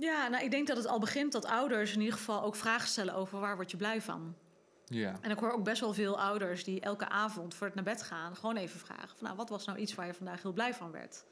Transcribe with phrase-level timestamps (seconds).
[0.00, 2.88] Ja, nou, ik denk dat het al begint dat ouders in ieder geval ook vragen
[2.88, 4.34] stellen over waar word je blij van.
[4.86, 5.18] Ja.
[5.20, 8.02] En ik hoor ook best wel veel ouders die elke avond voor het naar bed
[8.02, 10.74] gaan gewoon even vragen van nou, wat was nou iets waar je vandaag heel blij
[10.74, 11.24] van werd?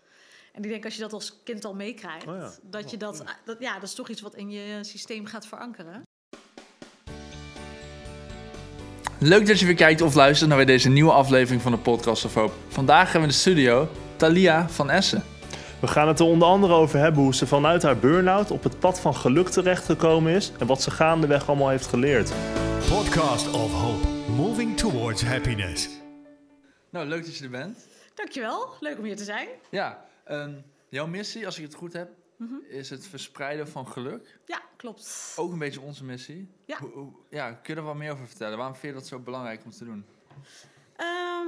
[0.52, 2.50] En ik denk als je dat als kind al meekrijgt, Oh ja.
[2.62, 6.02] dat je dat, dat, ja, dat is toch iets wat in je systeem gaat verankeren.
[9.18, 12.24] Leuk dat je weer kijkt of luistert naar weer deze nieuwe aflevering van de Podcast
[12.24, 12.54] of Hope.
[12.68, 15.37] Vandaag hebben we in de studio Thalia van Essen.
[15.80, 18.78] We gaan het er onder andere over hebben hoe ze vanuit haar burn-out op het
[18.78, 22.32] pad van geluk terechtgekomen is en wat ze gaandeweg allemaal heeft geleerd.
[22.88, 24.06] Podcast of Hope,
[24.36, 25.88] moving towards happiness.
[26.90, 27.86] Nou, leuk dat je er bent.
[28.14, 29.48] Dankjewel, leuk om hier te zijn.
[29.70, 30.52] Ja, ehm,
[30.88, 32.54] jouw missie, als ik het goed heb, Mhm.
[32.68, 34.38] is het verspreiden van geluk.
[34.46, 35.32] Ja, klopt.
[35.36, 36.48] Ook een beetje onze missie.
[36.64, 36.78] Ja.
[36.80, 38.56] Hoe- hoe- ja, kun je er wat meer over vertellen?
[38.56, 40.04] Waarom vind je dat zo belangrijk om te doen?
[40.96, 41.46] Ehm,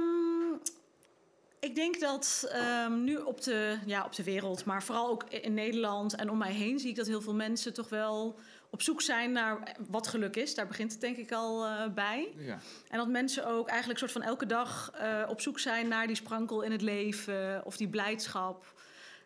[1.61, 5.53] ik denk dat ehm, nu op de, ja, op de wereld, maar vooral ook in
[5.53, 8.39] Nederland en om mij heen, zie ik dat heel veel mensen toch wel
[8.69, 10.55] op zoek zijn naar wat geluk is.
[10.55, 12.33] Daar begint het denk ik al eh, bij.
[12.37, 12.59] Ja.
[12.89, 16.15] En dat mensen ook eigenlijk soort van elke dag eh, op zoek zijn naar die
[16.15, 18.73] sprankel in het leven of die blijdschap.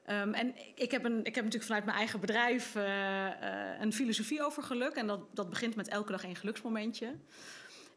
[0.05, 3.27] Ehm, en ik heb, een, ik heb natuurlijk vanuit mijn eigen bedrijf eh,
[3.79, 4.93] een filosofie over geluk.
[4.93, 7.15] En dat, dat begint met elke dag één geluksmomentje.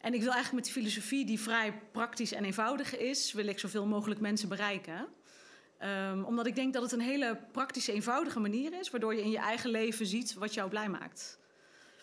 [0.00, 3.58] En ik wil eigenlijk met die filosofie, die vrij praktisch en eenvoudig is, wil ik
[3.58, 5.06] zoveel mogelijk mensen bereiken.
[5.78, 9.30] Ehm, omdat ik denk dat het een hele praktische, eenvoudige manier is, waardoor je in
[9.30, 11.38] je eigen leven ziet wat jou blij maakt.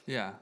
[0.05, 0.41] Ja.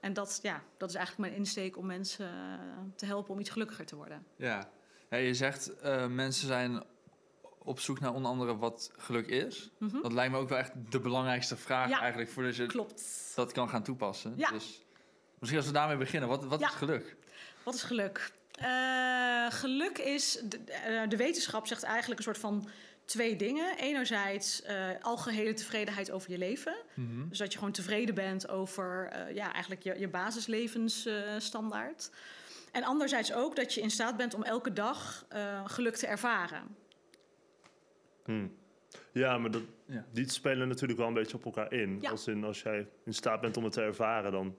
[0.00, 2.58] En dat, ja, dat is eigenlijk mijn insteek om mensen eh,
[2.96, 4.26] te helpen om iets gelukkiger te worden.
[4.36, 4.70] Ja.
[5.10, 6.82] ja je zegt, eh, mensen zijn
[7.58, 9.70] op zoek naar onder andere wat geluk is.
[9.78, 10.00] Mhm.
[10.02, 12.00] Dat lijkt me ook wel echt de belangrijkste vraag Ja.
[12.00, 13.32] eigenlijk voordat je Klopt.
[13.34, 14.34] dat kan gaan toepassen.
[14.36, 14.50] Ja.
[14.50, 14.84] Dus
[15.38, 16.28] misschien als we daarmee beginnen.
[16.28, 16.68] Wat, wat Ja.
[16.68, 17.16] is geluk?
[17.62, 18.30] Wat is geluk?
[18.52, 22.68] Eh, geluk is, de, eh, de wetenschap zegt eigenlijk een soort van
[23.04, 23.76] twee dingen.
[23.76, 26.76] Enerzijds eh, algehele tevredenheid over je leven.
[26.94, 27.28] Mhm.
[27.28, 32.10] Dus dat je gewoon tevreden bent over eh, ja, eigenlijk je, je basislevensstandaard.
[32.72, 36.76] en anderzijds ook dat je in staat bent om elke dag eh, geluk te ervaren.
[38.24, 38.56] Hmm.
[39.12, 40.04] Ja, maar dat, Ja.
[40.12, 41.98] die spelen natuurlijk wel een beetje op elkaar in.
[42.00, 42.10] Ja.
[42.10, 42.44] Als, in.
[42.44, 44.56] als jij in staat bent om het te ervaren, dan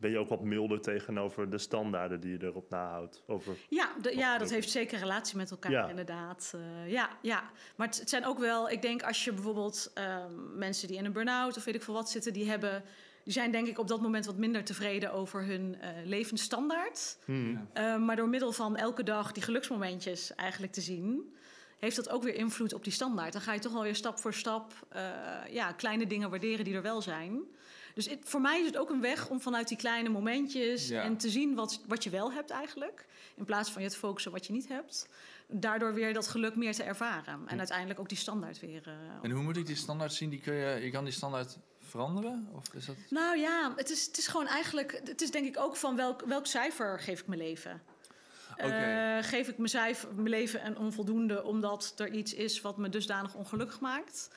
[0.00, 3.22] ben je ook wat milder tegenover de standaarden die je erop nahoudt.
[3.26, 5.88] Over, Ja, de- ja, dat heeft zeker relatie met elkaar, Ja.
[5.88, 6.52] inderdaad.
[6.54, 10.58] Eh, ja, ja, maar het, het zijn ook wel, ik denk als je bijvoorbeeld ehm,
[10.58, 12.82] mensen die in een burn-out of weet ik veel wat zitten, die hebben,
[13.24, 17.18] die zijn denk ik op dat moment wat minder tevreden over hun eh, levensstandaard.
[17.24, 17.68] Hmm.
[17.74, 17.94] Ja.
[17.94, 21.34] Eh, maar door middel van elke dag die geluksmomentjes eigenlijk te zien,
[21.78, 23.32] heeft dat ook weer invloed op die standaard.
[23.32, 25.02] Dan ga je toch wel weer stap voor stap eh,
[25.50, 27.40] ja, kleine dingen waarderen die er wel zijn.
[27.94, 31.02] Dus voor mij is het ook een weg om vanuit die kleine momentjes Ja.
[31.02, 33.06] en te zien wat, wat je wel hebt eigenlijk.
[33.36, 35.08] In plaats van je te focussen wat je niet hebt.
[35.48, 37.40] Daardoor weer dat geluk meer te ervaren.
[37.46, 38.82] En uiteindelijk ook die standaard weer.
[38.86, 38.92] eh,
[39.22, 40.30] En hoe moet ik die standaard zien?
[40.30, 42.48] Die kun je, je kan die standaard veranderen?
[42.52, 42.96] Of is dat...
[43.08, 45.00] Nou ja, het is, het is gewoon eigenlijk.
[45.04, 47.82] Het is denk ik ook van welk, welk cijfer geef ik mijn leven.
[48.56, 52.88] Eh, geef ik mijn, cijfer, mijn leven een onvoldoende omdat er iets is wat me
[52.88, 54.30] dusdanig ongelukkig maakt?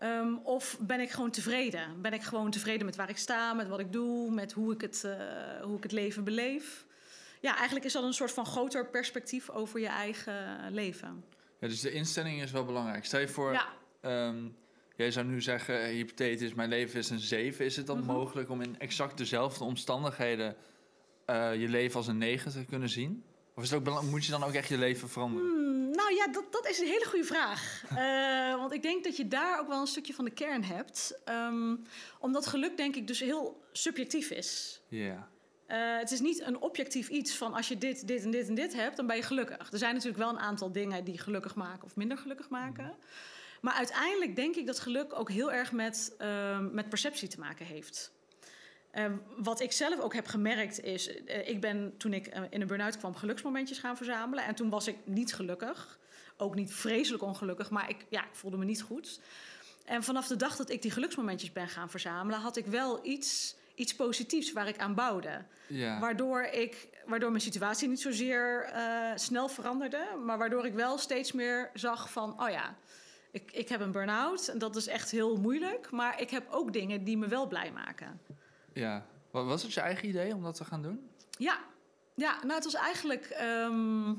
[0.00, 2.00] Ehm, of ben ik gewoon tevreden?
[2.02, 4.80] Ben ik gewoon tevreden met waar ik sta, met wat ik doe, met hoe ik
[4.80, 5.12] het, eh,
[5.62, 6.86] hoe ik het leven beleef?
[7.40, 11.24] Ja, eigenlijk is dat een soort van groter perspectief over je eigen leven.
[11.60, 13.04] Ja, dus de instelling is wel belangrijk.
[13.04, 13.66] Stel je voor, Ja,
[14.00, 14.36] ehm,
[14.96, 17.64] jij zou nu zeggen, eh, hypothetisch, mijn leven is een 7.
[17.64, 18.06] Is het dan Mhm.
[18.06, 20.56] mogelijk om in exact dezelfde omstandigheden
[21.26, 23.24] eh, je leven als een 9 te kunnen zien?
[23.54, 25.50] Of is het ook moet je dan ook echt je leven veranderen?
[25.50, 25.59] Hmm,
[26.00, 27.84] nou ja, dat, dat is een hele goede vraag.
[27.96, 31.20] Eh, want ik denk dat je daar ook wel een stukje van de kern hebt.
[31.24, 31.76] Ehm,
[32.18, 34.80] omdat geluk denk ik dus heel subjectief is.
[34.88, 35.28] Ja.
[35.66, 38.54] Eh, het is niet een objectief iets van als je dit, dit en dit en
[38.54, 39.72] dit hebt, dan ben je gelukkig.
[39.72, 42.96] Er zijn natuurlijk wel een aantal dingen die gelukkig maken of minder gelukkig maken.
[43.60, 47.66] Maar uiteindelijk denk ik dat geluk ook heel erg met, ehm, met perceptie te maken
[47.66, 48.12] heeft.
[48.90, 52.60] Ehm, wat ik zelf ook heb gemerkt is, eh, ik ben toen ik eh, in
[52.60, 54.44] een burn-out kwam geluksmomentjes gaan verzamelen.
[54.44, 55.98] En toen was ik niet gelukkig.
[56.36, 59.20] Ook niet vreselijk ongelukkig, maar ik, ja, ik voelde me niet goed.
[59.84, 63.56] En vanaf de dag dat ik die geluksmomentjes ben gaan verzamelen, had ik wel iets,
[63.74, 65.44] iets positiefs waar ik aan bouwde.
[65.66, 66.00] ja.
[66.00, 71.32] Waardoor, ik, waardoor mijn situatie niet zozeer eh, snel veranderde, maar waardoor ik wel steeds
[71.32, 72.76] meer zag van, oh ja,
[73.30, 76.72] ik, ik heb een burn-out en dat is echt heel moeilijk, maar ik heb ook
[76.72, 78.20] dingen die me wel blij maken.
[78.80, 79.06] Ja.
[79.30, 81.10] Wat was het je eigen idee om dat te gaan doen?
[81.38, 81.58] Ja,
[82.14, 83.24] ja nou het was eigenlijk.
[83.24, 84.12] ehm,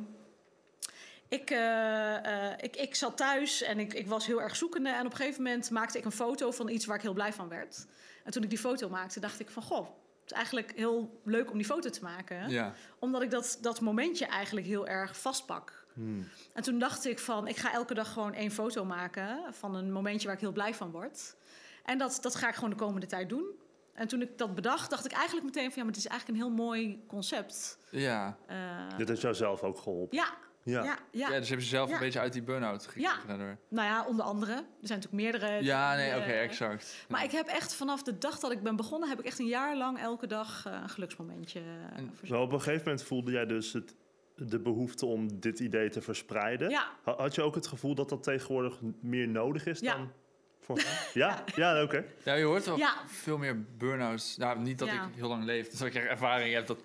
[1.28, 4.90] ik, eh, eh, ik, ik zat thuis en ik, ik was heel erg zoekende.
[4.90, 7.34] En op een gegeven moment maakte ik een foto van iets waar ik heel blij
[7.34, 7.86] van werd.
[8.24, 9.88] En toen ik die foto maakte, dacht ik van goh,
[10.22, 12.50] het is eigenlijk heel leuk om die foto te maken.
[12.50, 12.74] Ja.
[13.00, 15.86] Omdat ik dat, dat momentje eigenlijk heel erg vastpak.
[15.94, 16.28] Hmm.
[16.54, 19.92] En toen dacht ik van, ik ga elke dag gewoon één foto maken van een
[19.92, 21.36] momentje waar ik heel blij van word.
[21.86, 23.46] En dat, dat ga ik gewoon de komende tijd doen.
[23.94, 25.74] En toen ik dat bedacht, dacht ik eigenlijk meteen van...
[25.76, 27.78] ja, maar het is eigenlijk een heel mooi concept.
[27.92, 28.38] Ja.
[28.48, 28.58] Eh,
[28.98, 30.18] Dit heeft jou zelf ook geholpen.
[30.18, 30.26] ja,
[30.64, 30.84] Ja.
[30.84, 31.94] ja, ja, ja, dus heb je zelf Ja.
[31.94, 33.28] een beetje uit die burn-out gekregen Ja.
[33.28, 33.58] daardoor.
[33.68, 34.52] Nou ja, onder andere.
[34.52, 35.64] Er zijn natuurlijk meerdere.
[35.64, 37.06] Ja, nee, oké, eh, exact.
[37.10, 37.26] Maar Ja.
[37.26, 39.10] ik heb echt vanaf de dag dat ik ben begonnen...
[39.10, 42.52] heb ik echt een jaar lang elke dag eh, een geluksmomentje uh, En- Wel, op
[42.52, 43.96] een gegeven moment voelde jij dus het,
[44.36, 46.80] de behoefte om dit idee te verspreiden.
[47.04, 49.98] Had je ook het gevoel dat dat tegenwoordig meer nodig is Ja.
[51.14, 51.44] Ja?
[51.56, 52.04] Ja, oké.
[52.24, 52.94] Ja, je hoort wel Ja.
[53.08, 54.38] veel meer burn-outs.
[54.38, 54.94] Nou, niet dat Ja.
[54.94, 56.80] ik heel lang leef, dus dat ik echt ervaring heb dat,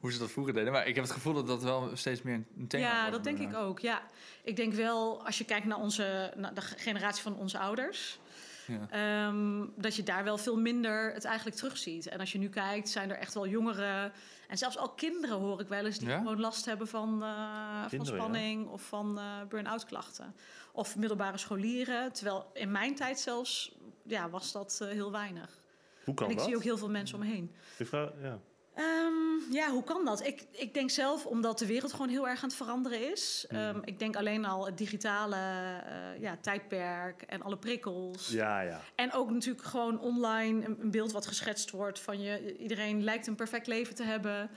[0.00, 0.72] hoe ze dat vroeger deden.
[0.72, 3.24] Maar ik heb het gevoel dat dat wel steeds meer een thema ja wordt, dat
[3.24, 3.78] denk ik ook.
[3.80, 4.02] Ja.
[4.42, 8.18] Ik denk wel, als je kijkt naar, onze, naar de generatie van onze ouders...
[8.66, 8.86] Ja.
[8.90, 12.08] Ehm, dat je daar wel veel minder het eigenlijk terugziet.
[12.08, 14.12] En als je nu kijkt, zijn er echt wel jongeren...
[14.48, 15.98] en zelfs al kinderen hoor ik wel eens...
[15.98, 16.18] die Ja?
[16.18, 18.04] gewoon last hebben van, eh, van ja.
[18.04, 20.34] spanning of van eh burn-out klachten.
[20.72, 22.12] Of middelbare scholieren.
[22.12, 25.60] Terwijl in mijn tijd zelfs ja, was dat eh, heel weinig.
[26.04, 26.46] Hoe kan en ik dat?
[26.46, 27.54] zie ook heel veel mensen om me heen.
[27.78, 28.38] Ik vraag- ja.
[28.78, 30.26] Ehm, ja, hoe kan dat?
[30.26, 33.46] Ik, ik denk zelf omdat de wereld gewoon heel erg aan het veranderen is.
[33.48, 38.28] Ehm, ik denk alleen al het digitale eh, ja, tijdperk en alle prikkels.
[38.28, 38.80] ja, ja.
[38.94, 42.56] En ook natuurlijk gewoon online een, een beeld wat geschetst wordt van je.
[42.56, 44.50] Iedereen lijkt een perfect leven te hebben.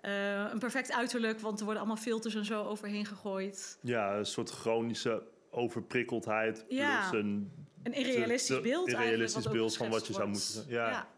[0.00, 3.78] Eh, een perfect uiterlijk, want er worden allemaal filters en zo overheen gegooid.
[3.80, 6.64] Ja, een soort chronische overprikkeldheid.
[6.68, 7.08] Ja.
[7.08, 7.52] Plus een
[7.82, 9.02] Een irrealistisch beeld eigenlijk.
[9.02, 10.64] irrealistisch beeld van wat je zou moeten.
[10.68, 10.88] Ja.
[10.88, 11.08] Ja.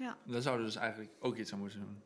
[0.00, 0.16] Ja.
[0.24, 2.02] Daar zouden we dus eigenlijk ook iets aan moeten doen.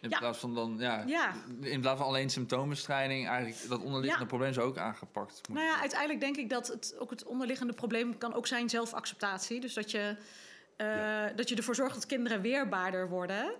[0.00, 0.18] In Ja.
[0.18, 1.32] plaats van dan, ja, Ja.
[1.60, 4.28] in plaats van alleen symptoombestrijding, eigenlijk dat onderliggende Ja.
[4.28, 7.72] probleem zou ook aangepakt moeten Nou ja, uiteindelijk denk ik dat het, ook het onderliggende
[7.72, 9.60] probleem kan ook zijn zelfacceptatie.
[9.60, 10.16] Dus dat je,
[10.76, 13.52] eh, dat je ervoor zorgt dat kinderen weerbaarder worden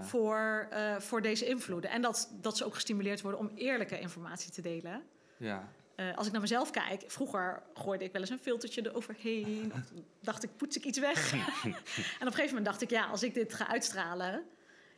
[0.00, 1.90] voor, eh, voor deze invloeden.
[1.90, 5.02] En dat, dat ze ook gestimuleerd worden om eerlijke informatie te delen.
[5.36, 5.68] ja.
[6.00, 9.72] Eh, als ik naar mezelf kijk, vroeger gooide ik wel eens een filtertje eroverheen.
[9.74, 9.80] Of
[10.20, 11.32] dacht ik, poets ik iets weg.
[11.34, 11.74] en op
[12.20, 14.42] een gegeven moment dacht ik, ja, als ik dit ga uitstralen,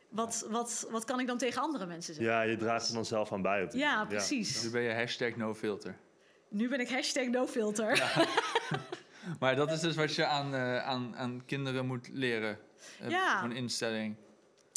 [0.09, 2.33] wat, wat, wat kan ik dan tegen andere mensen zeggen?
[2.33, 3.63] Ja, je draagt er dan zelf aan bij.
[3.63, 4.63] op Ja, precies.
[4.63, 5.95] Nu ben je hashtag nofilter.
[6.49, 8.01] Nu ben ik hashtag nofilter.
[9.39, 12.59] Maar dat is dus wat je aan, eh, aan, aan kinderen moet leren.
[12.99, 13.39] Eh, Ja.
[13.41, 14.15] Zo'n instelling.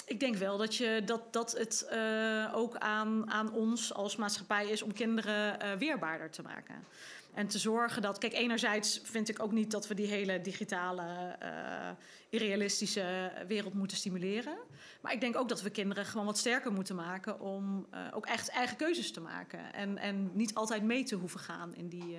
[0.06, 4.68] Ik denk wel dat, je, dat, dat het eh, ook aan, aan ons als maatschappij
[4.68, 6.84] is om kinderen eh, weerbaarder te maken.
[7.34, 11.36] En te zorgen dat, kijk, enerzijds vind ik ook niet dat we die hele digitale,
[11.38, 11.90] eh,
[12.28, 14.56] irrealistische wereld moeten stimuleren.
[15.00, 18.48] Maar ik denk ook dat we kinderen gewoon wat sterker moeten maken om ook echt
[18.48, 19.72] eigen keuzes te maken.
[19.74, 22.18] En, en niet altijd mee te hoeven gaan in die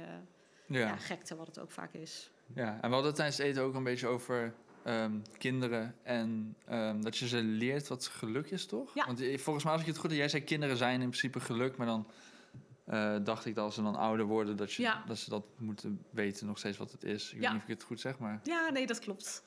[0.65, 0.79] Ja.
[0.79, 2.31] ja, gekte, wat het ook vaak is.
[2.53, 2.77] ja.
[2.81, 4.53] En we hadden tijdens het eten ook een beetje over
[4.87, 5.95] ehm, kinderen.
[6.03, 8.93] En ehm, dat je ze leert wat geluk is, toch?
[8.95, 9.05] Ja.
[9.05, 11.39] Want eh, volgens mij, als ik het goed heb, jij zei kinderen zijn in principe
[11.39, 11.77] geluk.
[11.77, 12.07] Maar dan
[12.85, 15.03] eh, dacht ik dat als ze dan ouder worden, dat, je, Ja.
[15.07, 17.25] dat ze dat moeten weten nog steeds wat het is.
[17.33, 17.39] Ik Ja.
[17.39, 18.39] weet niet of ik het goed zeg, maar...
[18.43, 19.43] Ja, nee, dat klopt.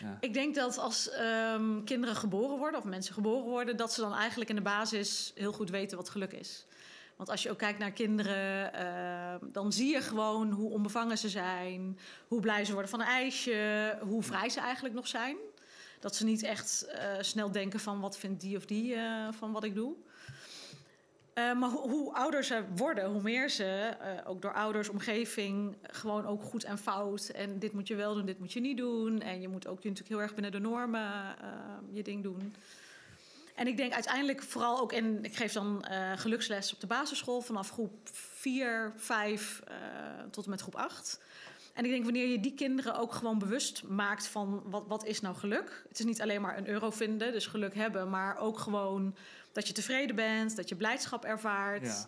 [0.00, 0.16] Ja.
[0.20, 4.14] Ik denk dat als ehm, kinderen geboren worden, of mensen geboren worden, dat ze dan
[4.14, 6.66] eigenlijk in de basis heel goed weten wat geluk is.
[7.22, 11.28] Want als je ook kijkt naar kinderen, ehm, dan zie je gewoon hoe onbevangen ze
[11.28, 11.98] zijn,
[12.28, 15.36] hoe blij ze worden van een ijsje, hoe vrij ze eigenlijk nog zijn.
[16.00, 19.52] Dat ze niet echt eh, snel denken van wat vindt die of die eh, van
[19.52, 19.94] wat ik doe.
[21.34, 23.96] Eh, maar hoe, hoe ouder ze worden, hoe meer ze,
[24.26, 27.28] ook door ouders, omgeving, gewoon ook goed en fout.
[27.28, 29.20] En dit moet je wel doen, dit moet je niet doen.
[29.20, 31.48] En je moet ook natuurlijk heel erg binnen de normen eh,
[31.92, 32.54] je ding doen.
[33.54, 35.84] En ik denk uiteindelijk vooral ook in, ik geef dan
[36.16, 38.08] geluksles op de basisschool vanaf groep
[38.42, 39.76] 4, 5 eh,
[40.30, 41.20] tot en met groep 8.
[41.74, 45.20] En ik denk wanneer je die kinderen ook gewoon bewust maakt van wat, wat is
[45.20, 45.84] nou geluk.
[45.88, 49.16] Het is niet alleen maar een euro vinden, dus geluk hebben, maar ook gewoon
[49.52, 51.86] dat je tevreden bent, dat je blijdschap ervaart.
[51.86, 52.06] Ja.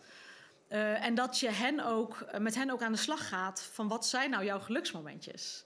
[0.69, 4.07] Eh, en dat je hen ook, met hen ook aan de slag gaat van wat
[4.07, 5.65] zijn nou jouw geluksmomentjes.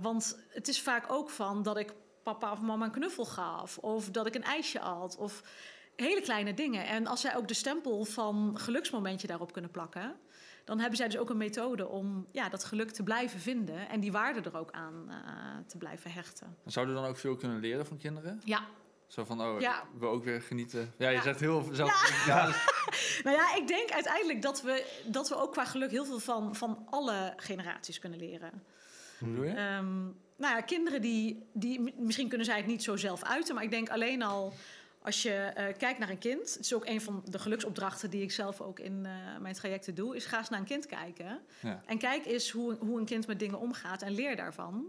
[0.00, 3.78] Want het is vaak ook van dat ik papa of mama een knuffel gaf.
[3.78, 5.16] Of dat ik een ijsje at.
[5.16, 5.42] Of
[5.96, 6.86] hele kleine dingen.
[6.86, 10.16] En als zij ook de stempel van geluksmomentje daarop kunnen plakken...
[10.64, 13.88] dan hebben zij dus ook een methode om ja, dat geluk te blijven vinden...
[13.88, 15.16] en die waarde er ook aan eh,
[15.66, 16.56] te blijven hechten.
[16.64, 18.40] Zouden we dan ook veel kunnen leren van kinderen?
[18.44, 18.64] Ja,
[19.06, 19.82] Zo van, oh, Ja.
[19.98, 20.92] we ook weer genieten.
[20.98, 21.22] Ja, je Ja.
[21.22, 22.24] zegt heel zelf.
[22.26, 22.46] Ja.
[22.46, 25.90] dus- nou ja, ik denk uiteindelijk dat we, dat we ook qua geluk...
[25.90, 28.62] heel veel van, van alle generaties kunnen leren.
[29.18, 29.50] Hoe bedoel je?
[29.50, 30.02] Ehm,
[30.36, 31.94] nou ja, kinderen die, die...
[31.96, 33.54] Misschien kunnen zij het niet zo zelf uiten...
[33.54, 34.52] maar ik denk alleen al
[35.02, 36.54] als je eh, kijkt naar een kind...
[36.54, 38.10] het is ook een van de geluksopdrachten...
[38.10, 40.16] die ik zelf ook in eh, mijn trajecten doe...
[40.16, 41.40] is ga eens naar een kind kijken.
[41.60, 41.82] Ja.
[41.86, 44.02] En kijk eens hoe, hoe een kind met dingen omgaat...
[44.02, 44.86] en leer daarvan.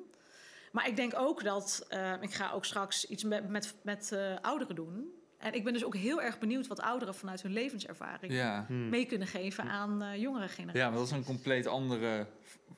[0.71, 1.85] Maar ik denk ook dat...
[1.89, 5.13] eh, ik ga ook straks iets met, met, met eh, ouderen doen...
[5.45, 8.65] En ik ben dus ook heel erg benieuwd wat ouderen vanuit hun levenservaring Ja.
[8.69, 10.81] mee kunnen geven aan eh, jongere generaties.
[10.81, 12.27] ja, maar dat is een compleet andere...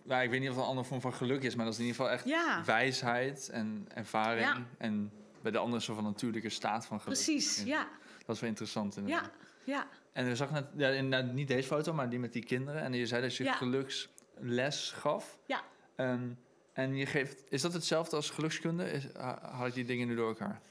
[0.03, 1.79] Ja, ik weet niet of het een andere vorm van geluk is, maar dat is
[1.79, 2.63] in ieder geval echt Ja.
[2.65, 4.45] wijsheid en ervaring.
[4.47, 4.65] Ja.
[4.77, 7.13] En bij de andere zo van natuurlijke staat van geluk.
[7.13, 7.87] Precies, ja.
[8.25, 9.31] Dat is wel interessant inderdaad.
[9.63, 9.87] Ja, ja.
[10.13, 12.81] En we zag net, ja, inderdaad niet deze foto, maar die met die kinderen.
[12.81, 13.53] En je zei dat je Ja.
[13.53, 15.37] geluksles gaf.
[15.45, 15.61] Ja.
[15.95, 16.29] Ehm,
[16.73, 18.91] en je geeft, is dat hetzelfde als gelukskunde?
[18.91, 19.03] Is,
[19.41, 20.61] haal ik die dingen nu door elkaar?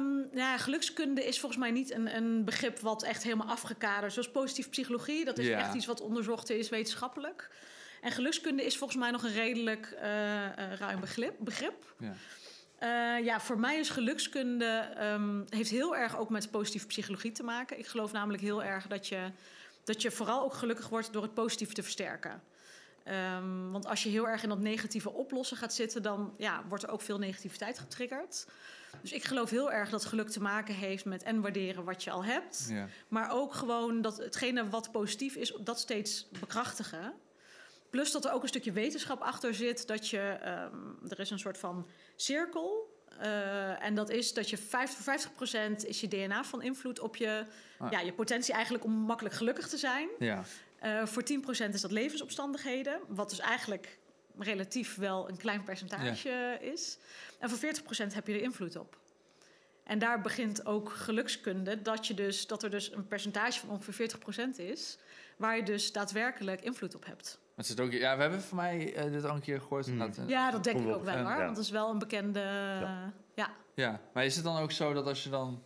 [0.00, 4.12] Ehm, ja, gelukskunde is volgens mij niet een, een begrip wat echt helemaal afgekaderd.
[4.12, 5.58] Zoals positieve psychologie, dat is Ja.
[5.58, 7.50] echt iets wat onderzocht is wetenschappelijk.
[8.00, 11.34] En gelukskunde is volgens mij nog een redelijk eh, ruim begrip.
[11.38, 11.94] begrip.
[11.98, 12.14] Ja.
[12.78, 17.42] Eh, ja, voor mij is gelukskunde ehm, heeft heel erg ook met positieve psychologie te
[17.42, 17.78] maken.
[17.78, 19.30] Ik geloof namelijk heel erg dat je,
[19.84, 22.42] dat je vooral ook gelukkig wordt door het positieve te versterken.
[23.04, 26.84] Ehm, want als je heel erg in dat negatieve oplossen gaat zitten, dan ja, wordt
[26.84, 28.46] er ook veel negativiteit getriggerd.
[29.02, 32.10] Dus ik geloof heel erg dat geluk te maken heeft met en waarderen wat je
[32.10, 32.66] al hebt.
[32.70, 32.88] Ja.
[33.08, 37.12] Maar ook gewoon dat hetgene wat positief is, dat steeds bekrachtigen.
[37.90, 39.86] Plus dat er ook een stukje wetenschap achter zit.
[39.86, 40.74] Dat je, ehm,
[41.08, 42.98] er is een soort van cirkel.
[43.20, 47.16] eh, en dat is dat je 50, voor 50% is je DNA van invloed op
[47.16, 47.44] je,
[47.78, 47.90] Ah.
[47.90, 50.08] ja, je potentie eigenlijk om makkelijk gelukkig te zijn.
[50.18, 50.42] ja.
[50.78, 53.00] Eh, voor 10% is dat levensomstandigheden.
[53.08, 53.98] Wat dus eigenlijk
[54.42, 56.98] relatief wel een klein percentage is.
[57.38, 58.98] En voor 40% heb je er invloed op.
[59.84, 61.82] En daar begint ook gelukskunde.
[61.82, 64.16] Dat, je dus, dat er dus een percentage van ongeveer
[64.56, 64.98] 40% is.
[65.36, 67.38] Waar je dus daadwerkelijk invloed op hebt.
[67.56, 69.86] Het zit ook, ja, we hebben voor mij eh, dit al een keer gehoord.
[69.86, 70.00] Hmm.
[70.00, 70.28] inderdaad.
[70.28, 71.28] Ja, dat denk ik ook wel hoor.
[71.28, 71.36] ja.
[71.36, 72.40] Want het is wel een bekende...
[73.34, 73.50] Ja.
[73.74, 75.62] Ja, maar is het dan ook zo dat als je dan...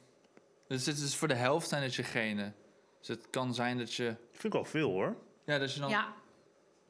[0.67, 2.55] Dus het is voor de helft zijn het je genen.
[2.99, 4.17] Dus het kan zijn dat je...
[4.31, 5.17] Vind ik wel veel hoor.
[5.45, 5.91] Ja, dat je dan...
[5.91, 6.13] ja.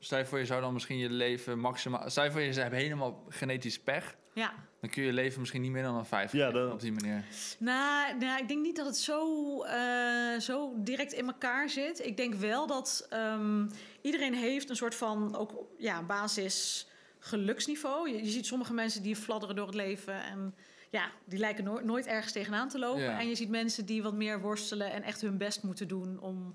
[0.04, 2.10] Stel je voor, je zou dan misschien je leven maximaal...
[2.10, 4.16] Stel je voor, je hebt helemaal genetisch pech.
[4.34, 4.52] ja.
[4.80, 7.24] Dan kun je leven misschien niet meer dan een vijf Ja, op die manier.
[7.58, 12.06] Nou, nou, ik denk niet dat het zo, eh, zo direct in elkaar zit.
[12.06, 13.66] Ik denk wel dat ehm,
[14.00, 18.10] iedereen heeft een soort van ook, ja, basis geluksniveau.
[18.10, 20.54] Je, je ziet sommige mensen die fladderen door het leven en
[20.90, 23.02] ja, die lijken no- nooit ergens tegenaan te lopen.
[23.02, 23.20] Ja.
[23.20, 26.54] En je ziet mensen die wat meer worstelen en echt hun best moeten doen om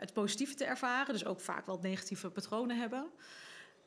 [0.00, 1.12] het positieve te ervaren.
[1.12, 3.06] Dus ook vaak wel negatieve patronen hebben.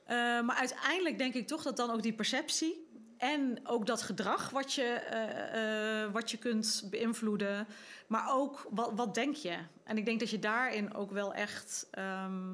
[0.05, 4.49] Eh, maar uiteindelijk denk ik toch dat dan ook die perceptie en ook dat gedrag
[4.49, 7.67] wat je, eh, eh, wat je kunt beïnvloeden,
[8.07, 9.57] maar ook wat, wat denk je.
[9.83, 12.51] En ik denk dat je daarin ook wel echt, ehm,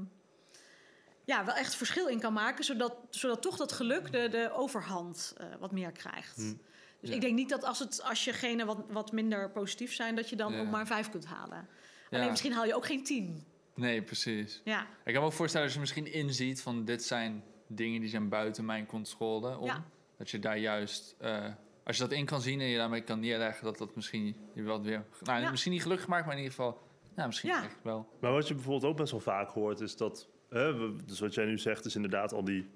[1.26, 5.34] ja, wel echt verschil in kan maken, zodat, zodat toch dat geluk de, de overhand
[5.38, 6.36] eh, wat meer krijgt.
[6.36, 6.54] Hm.
[7.02, 7.16] Dus Ja.
[7.16, 10.30] ik denk niet dat als, het, als je genen wat, wat minder positief zijn, dat
[10.30, 10.60] je dan Ja.
[10.60, 11.68] ook maar een vijf kunt halen.
[12.10, 12.18] Ja.
[12.18, 13.44] Alleen misschien haal je ook geen tien.
[13.76, 14.62] Nee, precies.
[14.64, 18.10] Ja, Ik kan me ook voorstellen als je misschien inziet van dit zijn dingen die
[18.10, 19.58] zijn buiten mijn controle.
[19.58, 19.84] Om, Ja.
[20.18, 21.46] Dat je daar juist, eh,
[21.84, 24.62] als je dat in kan zien en je daarmee kan neerleggen, dat dat misschien je
[24.64, 25.50] wel weer, nou Ja.
[25.52, 26.82] misschien niet gelukkig maakt, maar in ieder geval,
[27.16, 27.56] nou misschien Ja.
[27.56, 28.08] eigenlijk wel.
[28.20, 30.30] Maar wat je bijvoorbeeld ook best wel vaak hoort, is dat.
[30.50, 32.70] Hè, we- dus wat jij nu zegt, is inderdaad al die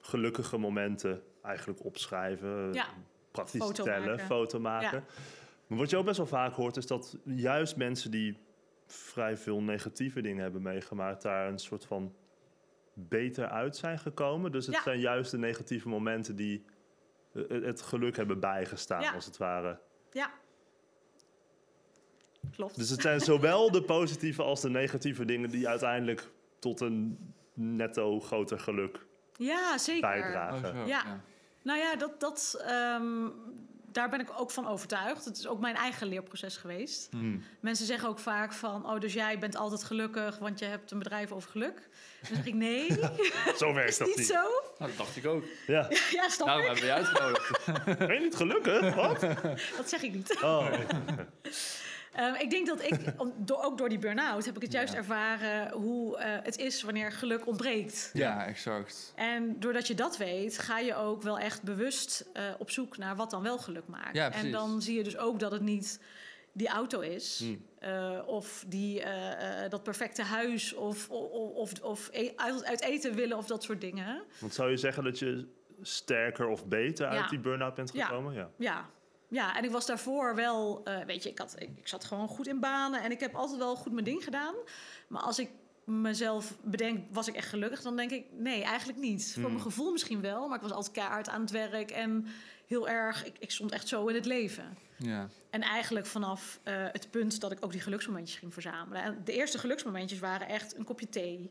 [0.00, 2.72] gelukkige momenten eigenlijk opschrijven.
[2.72, 2.86] Ja.
[3.30, 4.26] Praktisch Foto tellen, maken.
[4.26, 4.98] foto maken.
[4.98, 5.14] Ja.
[5.66, 8.36] Maar wat je ook best wel vaak hoort, is dat juist mensen die
[8.92, 12.14] vrij veel negatieve dingen hebben meegemaakt, daar een soort van
[12.94, 14.52] beter uit zijn gekomen.
[14.52, 14.82] Dus het Ja.
[14.82, 16.64] zijn juist de negatieve momenten die
[17.32, 19.12] eh, het geluk hebben bijgestaan, Ja.
[19.12, 19.78] als het ware.
[20.12, 20.30] ja.
[22.50, 22.76] Klopt.
[22.76, 27.18] Dus het zijn zowel de positieve als de negatieve dingen die uiteindelijk tot een
[27.54, 29.06] netto groter geluk
[29.36, 30.00] ja, zeker.
[30.00, 30.70] bijdragen.
[30.70, 31.20] Oh, zo, Ja.
[31.62, 33.28] Nou ja, dat, dat, ehm,
[33.92, 35.24] daar ben ik ook van overtuigd.
[35.24, 37.08] Het is ook mijn eigen leerproces geweest.
[37.10, 37.44] Hmm.
[37.60, 38.86] Mensen zeggen ook vaak van...
[38.90, 41.88] oh, dus jij bent altijd gelukkig, want je hebt een bedrijf over geluk.
[42.28, 42.86] Dan zeg ik, nee,
[43.58, 44.26] Zo werkt is dat niet niet.
[44.26, 44.42] zo.
[44.78, 45.44] Nou, dat dacht ik ook.
[45.66, 45.88] Ja.
[46.10, 46.78] Ja, snap Daarom ik.
[46.78, 47.98] hebben we je uitgenodigd.
[47.98, 48.94] Ben je niet gelukkig?
[48.94, 49.20] Wat?
[49.76, 50.38] Dat zeg ik niet.
[50.42, 50.72] Oh.
[52.12, 53.00] Ehm, ik denk dat ik,
[53.64, 54.44] ook door die burn-out...
[54.44, 54.98] heb ik het juist Ja.
[54.98, 58.10] ervaren hoe eh, het is wanneer geluk ontbreekt.
[58.12, 59.12] ja, exact.
[59.16, 63.16] En doordat je dat weet, ga je ook wel echt bewust eh, op zoek naar
[63.16, 64.16] wat dan wel geluk maakt.
[64.16, 66.00] Ja, en dan zie je dus ook dat het niet
[66.54, 67.66] die auto is, Hmm.
[67.78, 72.80] eh, of die, eh, eh, dat perfecte huis, of, of, of, of e- uit, uit
[72.82, 74.22] eten willen of dat soort dingen.
[74.38, 75.46] Want zou je zeggen dat je
[75.82, 78.06] sterker of beter uit die burn-out bent Ja.
[78.06, 78.34] gekomen?
[78.34, 78.50] Ja.
[78.58, 78.88] Ja.
[79.32, 82.28] Ja, en ik was daarvoor wel, eh, weet je, ik, had, ik, ik zat gewoon
[82.28, 84.54] goed in banen en ik heb altijd wel goed mijn ding gedaan.
[85.08, 85.50] Maar als ik
[85.84, 89.32] mezelf bedenk, was ik echt gelukkig, dan denk ik, nee, eigenlijk niet.
[89.32, 89.50] Voor Hmm.
[89.52, 92.26] mijn gevoel misschien wel, maar ik was altijd keihard aan het werk en
[92.66, 94.76] heel erg, ik, ik stond echt zo in het leven.
[94.96, 95.28] Ja.
[95.50, 99.02] En eigenlijk vanaf eh, het punt dat ik ook die geluksmomentjes ging verzamelen.
[99.02, 101.50] En de eerste geluksmomentjes waren echt een kopje thee.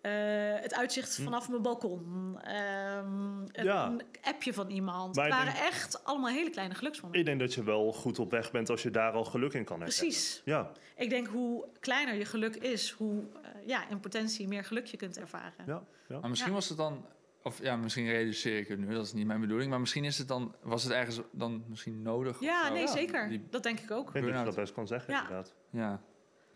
[0.00, 0.12] Eh,
[0.60, 2.38] het uitzicht vanaf mijn balkon.
[2.40, 3.96] ehm, een, Ja.
[4.22, 5.16] appje van iemand.
[5.16, 7.20] Maar het waren echt allemaal hele kleine geluksmomenten.
[7.20, 9.64] Ik denk dat je wel goed op weg bent als je daar al geluk in
[9.64, 10.06] kan herkennen.
[10.08, 10.42] Precies.
[10.44, 14.86] Ja, Ik denk hoe kleiner je geluk is, hoe eh, ja, in potentie meer geluk
[14.86, 15.64] je kunt ervaren.
[15.66, 16.18] ja, ja.
[16.20, 16.56] Maar misschien Ja.
[16.56, 17.04] was het dan,
[17.42, 19.70] of ja, misschien realiseer ik het nu, dat is niet mijn bedoeling.
[19.70, 22.40] Maar misschien is het dan, was het ergens dan misschien nodig?
[22.40, 23.28] Ja, nee, zeker.
[23.28, 24.06] Die- Dat denk ik ook.
[24.06, 25.20] Ik denk dat je dat best kan zeggen, Ja.
[25.22, 25.54] inderdaad.
[25.70, 26.00] ja.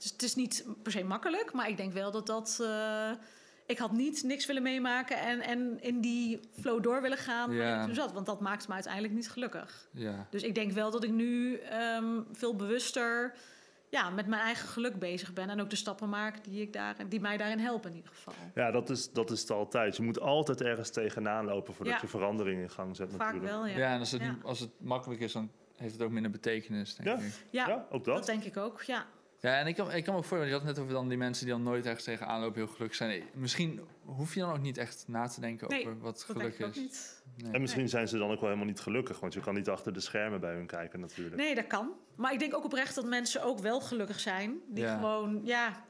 [0.04, 2.58] Dus het is niet per se makkelijk, maar ik denk wel dat dat.
[2.62, 3.10] eh,
[3.66, 7.66] ik had niet niks willen meemaken en, en in die flow door willen gaan waar
[7.66, 7.80] Ja.
[7.80, 8.12] ik toen zat.
[8.12, 9.88] Want dat maakt me uiteindelijk niet gelukkig.
[9.92, 10.26] ja.
[10.30, 13.34] Dus ik denk wel dat ik nu ehm, veel bewuster
[13.88, 15.50] ja, met mijn eigen geluk bezig ben.
[15.50, 18.34] En ook de stappen maak die, ik daar, die mij daarin helpen in ieder geval.
[18.54, 19.96] Ja, dat is, dat is het altijd.
[19.96, 22.00] Je moet altijd ergens tegenaan lopen voordat Ja.
[22.00, 23.52] je verandering in gang zet Vaak natuurlijk.
[23.52, 23.76] wel, ja.
[23.76, 24.36] Ja, en als het, Ja.
[24.42, 27.24] als het makkelijk is, dan heeft het ook minder betekenis, denk Ja.
[27.26, 27.32] ik.
[27.50, 28.16] Ja, Ja, ook dat.
[28.16, 28.26] dat.
[28.26, 29.06] denk ik ook, ja.
[29.44, 31.08] Ja, en ik kan, ik kan me ook voorstellen, je had het net over dan
[31.08, 33.22] die mensen die dan nooit ergens tegenaan lopen, heel gelukkig zijn.
[33.34, 36.40] Misschien hoef je dan ook niet echt na te denken Nee, over wat Dat geluk
[36.42, 36.80] denk ik ook is.
[36.80, 37.22] niet.
[37.36, 37.52] Nee.
[37.52, 39.92] En misschien zijn ze dan ook wel helemaal niet gelukkig, want je kan niet achter
[39.92, 41.36] de schermen bij hun kijken natuurlijk.
[41.36, 41.92] Nee, dat kan.
[42.16, 44.60] Maar ik denk ook oprecht dat mensen ook wel gelukkig zijn.
[44.68, 44.94] Die Ja.
[44.96, 45.84] gewoon, ja...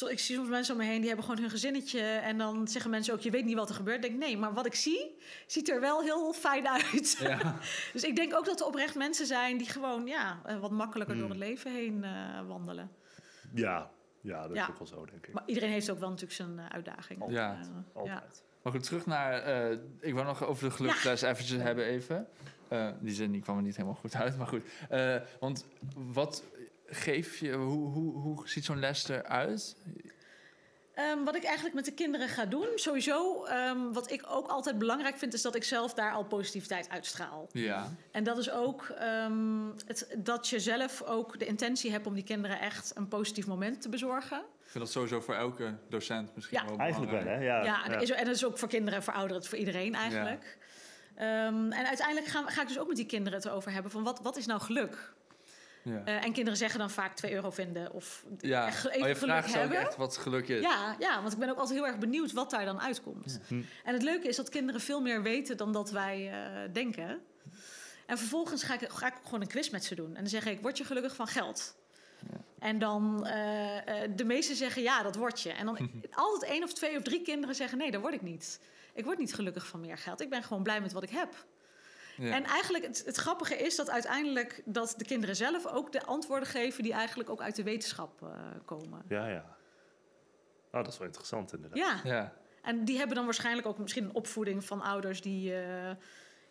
[0.00, 2.00] Ik zie soms mensen om me heen, die hebben gewoon hun gezinnetje.
[2.00, 4.04] En dan zeggen mensen ook, je weet niet wat er gebeurt.
[4.04, 7.16] Ik denk, nee, maar wat ik zie, ziet er wel heel fijn uit.
[7.20, 7.56] Ja.
[7.92, 11.14] dus ik denk ook dat er oprecht mensen zijn die gewoon, ja, eh, wat makkelijker
[11.16, 11.24] Hmm.
[11.26, 12.90] door het leven heen eh, wandelen.
[13.54, 14.62] Ja, ja dat Ja.
[14.62, 15.34] is ook wel zo, denk ik.
[15.34, 17.24] Maar iedereen heeft ook wel natuurlijk zijn eh, uitdaging.
[17.28, 17.66] Ja, Eh,
[18.04, 18.12] ja.
[18.14, 18.42] Altijd.
[18.62, 19.32] Maar goed, terug naar...
[19.42, 22.26] eh, ik wil nog over de geluksles eventjes hebben even.
[22.68, 24.62] Eh, die zin die kwam er niet helemaal goed uit, maar goed.
[24.88, 26.42] Eh, want wat
[26.94, 27.52] geef je...
[27.52, 29.76] Hoe, hoe, hoe ziet zo'n les eruit?
[30.94, 34.78] Ehm, wat ik eigenlijk met de kinderen ga doen, sowieso, ehm, wat ik ook altijd
[34.78, 37.48] belangrijk vind, is dat ik zelf daar al positiviteit uitstraal.
[37.52, 37.92] Ja.
[38.10, 42.24] En dat is ook ehm, het, dat je zelf ook de intentie hebt om die
[42.24, 44.38] kinderen echt een positief moment te bezorgen.
[44.38, 46.66] Ik vind dat sowieso voor elke docent misschien Ja.
[46.66, 47.34] wel Eigenlijk wel, hè?
[47.34, 49.58] Ja, Ja, en, dat Is, en dat is ook voor kinderen en voor ouderen, voor
[49.58, 50.58] iedereen eigenlijk.
[51.14, 54.02] Ehm, en uiteindelijk gaan, ga ik dus ook met die kinderen het over hebben van
[54.02, 55.14] wat, wat is nou geluk?
[55.82, 56.04] Ja.
[56.04, 58.66] Eh, en kinderen zeggen dan vaak 2 euro vinden of ja.
[58.66, 59.78] echt Oh, even je geluk vraagt ze ook hebben.
[59.78, 60.60] echt wat geluk is.
[60.60, 63.40] Ja, ja, want ik ben ook altijd heel erg benieuwd wat daar dan uitkomt.
[63.48, 63.62] Hm.
[63.84, 67.20] En het leuke is dat kinderen veel meer weten dan dat wij eh, denken.
[68.06, 70.08] En vervolgens ga ik, ga ik ook gewoon een quiz met ze doen.
[70.08, 71.74] En dan zeg ik, word je gelukkig van geld?
[72.58, 75.52] En dan eh, eh, de meesten zeggen ja, dat word je.
[75.52, 78.60] En dan altijd één of twee of drie kinderen zeggen nee, dat word ik niet.
[78.94, 80.20] Ik word niet gelukkig van meer geld.
[80.20, 81.46] Ik ben gewoon blij met wat ik heb.
[82.22, 82.34] Ja.
[82.34, 86.48] En eigenlijk het, het grappige is dat uiteindelijk dat de kinderen zelf ook de antwoorden
[86.48, 88.28] geven die eigenlijk ook uit de wetenschap eh,
[88.64, 89.02] komen.
[89.08, 89.56] Ja, ja.
[90.72, 91.78] Oh, dat is wel interessant inderdaad.
[91.78, 92.00] Ja.
[92.04, 92.32] Ja.
[92.62, 95.90] En die hebben dan waarschijnlijk ook misschien een opvoeding van ouders die, eh,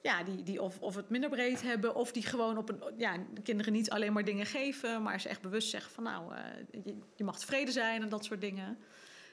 [0.02, 3.18] ja, die, die of, of het minder breed hebben, of die gewoon op een, ja,
[3.34, 6.44] de kinderen niet alleen maar dingen geven, maar ze echt bewust zeggen van nou, eh,
[6.86, 8.78] je, je mag tevreden zijn en dat soort dingen.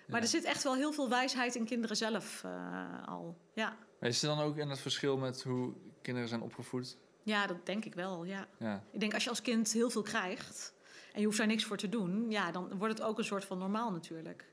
[0.07, 0.23] Maar Ja.
[0.23, 3.39] er zit echt wel heel veel wijsheid in kinderen zelf eh, al.
[3.53, 3.77] Ja.
[4.01, 5.75] Maar is er dan ook in het verschil met hoe
[6.09, 6.97] kinderen zijn opgevoed?
[7.23, 8.25] ja, dat denk ik wel.
[8.25, 8.49] Ja.
[8.59, 8.85] Ja.
[8.91, 10.73] Ik denk als je als kind heel veel krijgt
[11.13, 13.45] en je hoeft daar niks voor te doen, ja, dan wordt het ook een soort
[13.45, 14.45] van normaal natuurlijk.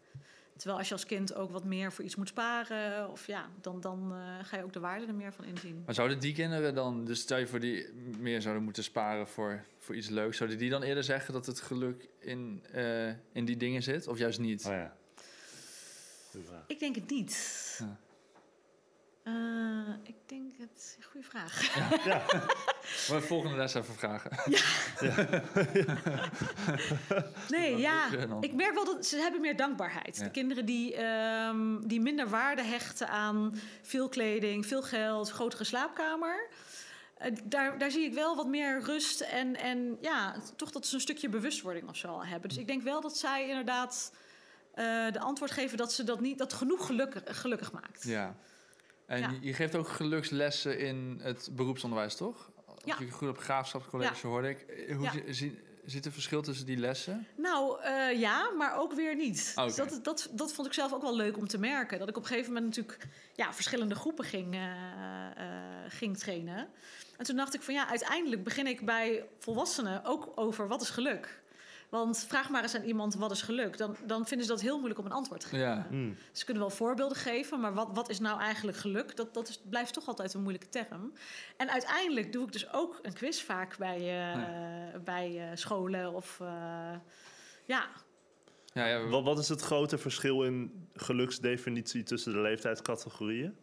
[0.56, 3.82] Terwijl als je als kind ook wat meer voor iets moet sparen, of ja, dan,
[3.82, 5.82] dan eh, ga je ook de waarde er meer van inzien.
[5.86, 9.66] Maar zouden die kinderen dan, dus stel je voor die meer zouden moeten sparen voor,
[9.80, 13.58] voor iets leuks, zouden die dan eerder zeggen dat het geluk in, eh, in die
[13.58, 14.08] dingen zit?
[14.08, 14.66] Of juist niet?
[14.66, 14.96] Oh ja.
[16.68, 17.76] Ik denk het niet.
[17.80, 18.00] Ja.
[19.26, 19.34] Eh,
[20.04, 20.98] ik denk het.
[21.02, 21.76] Goeie vraag.
[22.06, 22.22] Ja,
[23.10, 24.32] Maar volgende les even vragen.
[27.50, 28.08] Nee, ja.
[28.12, 28.44] je dan?
[28.44, 30.18] Ik merk wel dat ze hebben meer dankbaarheid.
[30.18, 30.24] Ja.
[30.24, 36.48] De kinderen die, ehm, die minder waarde hechten aan veel kleding, veel geld, grotere slaapkamer.
[37.18, 40.96] eh, daar, daar zie ik wel wat meer rust en, en ja, toch dat ze
[40.96, 42.50] een stukje bewustwording of zo al hebben.
[42.50, 44.14] Dus ik denk wel dat zij inderdaad
[44.74, 48.04] eh, de antwoord geven dat ze dat niet, dat genoeg gelukkig, gelukkig maakt.
[48.04, 48.36] Ja.
[49.06, 49.30] En Ja.
[49.30, 52.50] Je, je geeft ook gelukslessen in het beroepsonderwijs, toch?
[52.84, 53.00] Ja.
[53.00, 54.60] ik goed op graafschapscollege hoorde ik.
[54.60, 55.34] Eh, Hoe Ja.
[55.34, 57.28] zie- zit er verschil tussen die lessen?
[57.38, 59.54] Nou ja, ja, maar ook weer niet.
[59.56, 62.00] Dus dat, dat, dat vond ik zelf ook wel leuk om te merken.
[62.00, 64.72] Dat ik op een gegeven moment natuurlijk ja, verschillende groepen ging, eh,
[65.38, 65.52] eh,
[65.88, 66.68] ging trainen.
[67.18, 70.90] En toen dacht ik van ja, uiteindelijk begin ik bij volwassenen ook over wat is
[70.90, 71.42] geluk.
[71.90, 73.78] Want vraag maar eens aan iemand wat is geluk.
[73.78, 75.66] Dan, dan vinden ze dat heel moeilijk om een antwoord te geven.
[75.66, 75.88] Ja.
[75.90, 76.14] Hm.
[76.32, 79.16] Ze kunnen wel voorbeelden geven, maar wat, wat is nou eigenlijk geluk?
[79.16, 81.14] Dat, dat is, blijft toch altijd een moeilijke term.
[81.58, 86.40] En uiteindelijk doe ik dus ook een quiz vaak bij, eh, bij eh, scholen of
[86.42, 86.48] eh,
[87.66, 87.88] ja,
[88.74, 93.56] Ja, ja, Wat, wat is het grote verschil in geluksdefinitie tussen de leeftijdscategorieën?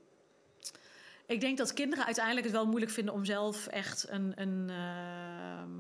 [1.27, 5.71] Ik denk dat kinderen uiteindelijk het wel moeilijk vinden om zelf echt een, een, ehm,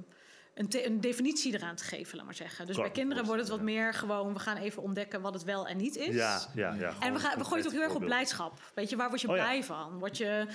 [0.54, 2.66] een, te- een definitie eraan te geven, laat maar zeggen.
[2.66, 4.32] Dus bij kinderen wordt het wat meer gewoon...
[4.32, 6.14] we gaan even ontdekken wat het wel en niet is.
[6.14, 6.88] Ja, ja, ja.
[6.88, 8.60] En gewoon we, gaan, we gooien het ook concrete heel erg op blijdschap.
[8.74, 9.42] Weet je, waar word je Oh ja.
[9.42, 9.98] blij van?
[9.98, 10.46] Word je,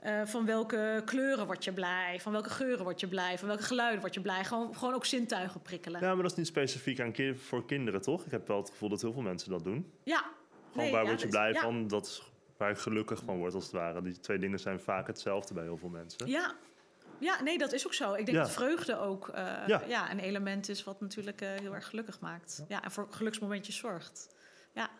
[0.00, 2.20] eh, van welke kleuren word je blij?
[2.20, 3.38] Van welke geuren word je blij?
[3.38, 4.44] Van welke geluiden word je blij?
[4.44, 6.00] Gewoon, gewoon ook zintuigen prikkelen.
[6.00, 6.06] Ja.
[6.06, 8.24] Ja, maar dat is niet specifiek aan voor kinderen, toch?
[8.24, 9.92] Ik heb wel het gevoel dat heel veel mensen dat doen.
[10.04, 10.24] Gewoon
[10.74, 11.60] Nee, waar ja, word je blij ja.
[11.60, 11.88] van?
[11.88, 12.22] Dat is
[12.56, 14.02] waar ik gelukkig van word, als het ware.
[14.02, 16.26] Die twee dingen zijn vaak hetzelfde bij heel veel mensen.
[16.26, 16.54] Ja.
[17.20, 18.10] Ja, nee, dat is ook zo.
[18.14, 18.42] Ik denk Ja.
[18.42, 19.82] dat vreugde ook eh, Ja.
[19.88, 20.10] ja.
[20.10, 22.64] een element is wat natuurlijk eh, heel erg gelukkig maakt.
[22.68, 22.82] Ja.
[22.84, 24.34] en voor geluksmomentjes zorgt.
[24.74, 24.90] Ja,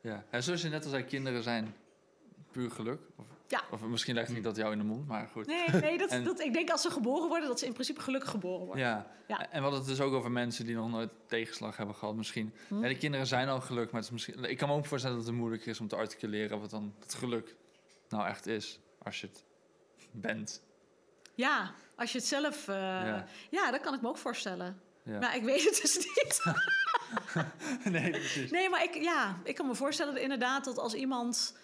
[0.00, 0.24] Ja.
[0.30, 1.74] En zoals je net al zei, kinderen zijn
[2.50, 3.00] puur geluk.
[3.16, 3.62] Of, Ja.
[3.70, 5.46] of misschien leg ik niet dat jou in de mond, maar goed.
[5.46, 8.00] nee, nee dat, En- dat, ik denk als ze geboren worden, dat ze in principe
[8.00, 8.84] gelukkig geboren worden.
[8.84, 9.06] Ja.
[9.28, 9.40] Ja.
[9.50, 12.54] en we hadden het dus ook over mensen die nog nooit tegenslag hebben gehad misschien.
[12.68, 12.82] Hm.
[12.82, 15.16] Ja, die kinderen zijn al geluk, maar het is misschien, ik kan me ook voorstellen
[15.16, 17.54] dat het moeilijk is om te articuleren wat dan het geluk
[18.08, 19.44] nou echt is, als je het
[20.12, 20.62] bent.
[21.36, 22.68] Ja, als je het zelf...
[22.68, 23.24] eh, Ja.
[23.50, 23.70] ja.
[23.70, 24.80] dat kan ik me ook voorstellen.
[25.02, 25.18] Ja.
[25.18, 26.42] Maar ik weet het dus niet.
[27.94, 28.50] nee, precies.
[28.50, 31.56] Nee, maar ik, ja, ik kan me voorstellen dat inderdaad dat als iemand...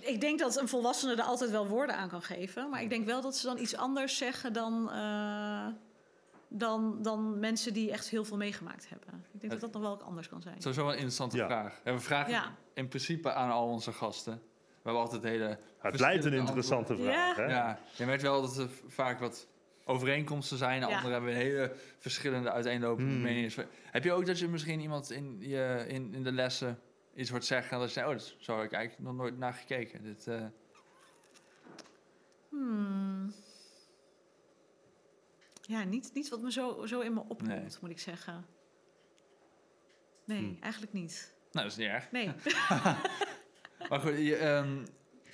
[0.00, 2.70] Ik denk dat een volwassene er altijd wel woorden aan kan geven.
[2.70, 5.66] Maar ik denk wel dat ze dan iets anders zeggen dan, eh,
[6.48, 9.24] dan, dan mensen die echt heel veel meegemaakt hebben.
[9.32, 10.54] Ik denk dat dat nog wel anders kan zijn.
[10.60, 11.46] Sowieso wel een interessante Ja.
[11.46, 11.80] vraag.
[11.84, 12.54] En we vragen Ja.
[12.74, 14.42] in principe aan al onze gasten.
[14.82, 15.58] We hebben altijd hele...
[15.78, 17.14] Het blijft een interessante antwoorden.
[17.14, 17.42] vraag, Ja.
[17.42, 17.48] hè?
[17.50, 19.48] Ja, je merkt wel dat er vaak wat
[19.84, 20.80] overeenkomsten zijn.
[20.80, 20.86] Ja.
[20.86, 23.22] Anderen hebben hele verschillende uiteenlopende Hmm.
[23.22, 23.66] meningen.
[23.84, 26.80] Heb je ook dat je misschien iemand in, je, in, in de lessen
[27.14, 27.72] iets hoort zeggen...
[27.72, 30.02] en dat je zegt, oh, dat zo heb ik eigenlijk nog nooit naar gekeken.
[30.02, 30.44] Dit, eh,
[32.50, 33.34] Hmm.
[35.62, 37.66] Ja, niet, niet wat me zo, zo in me opkomt, Nee.
[37.80, 38.46] moet ik zeggen.
[40.24, 40.56] Nee, Hmm.
[40.60, 41.34] eigenlijk niet.
[41.52, 42.10] nou, dat is niet erg.
[42.10, 42.30] Nee.
[43.90, 44.78] Maar goed, je, ehm,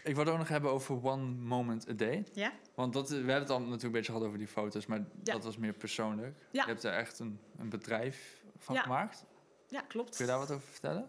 [0.04, 2.24] ik wil het ook nog hebben over One Moment a Day.
[2.32, 2.52] ja?
[2.74, 4.86] Want dat, we hebben het al natuurlijk een beetje gehad over die foto's...
[4.86, 5.32] maar Ja.
[5.32, 6.36] dat was meer persoonlijk.
[6.50, 6.62] Ja.
[6.62, 8.82] Je hebt er echt een, een bedrijf van Ja.
[8.82, 9.24] gemaakt.
[9.68, 10.16] Ja, klopt.
[10.16, 11.08] Kun je daar wat over vertellen?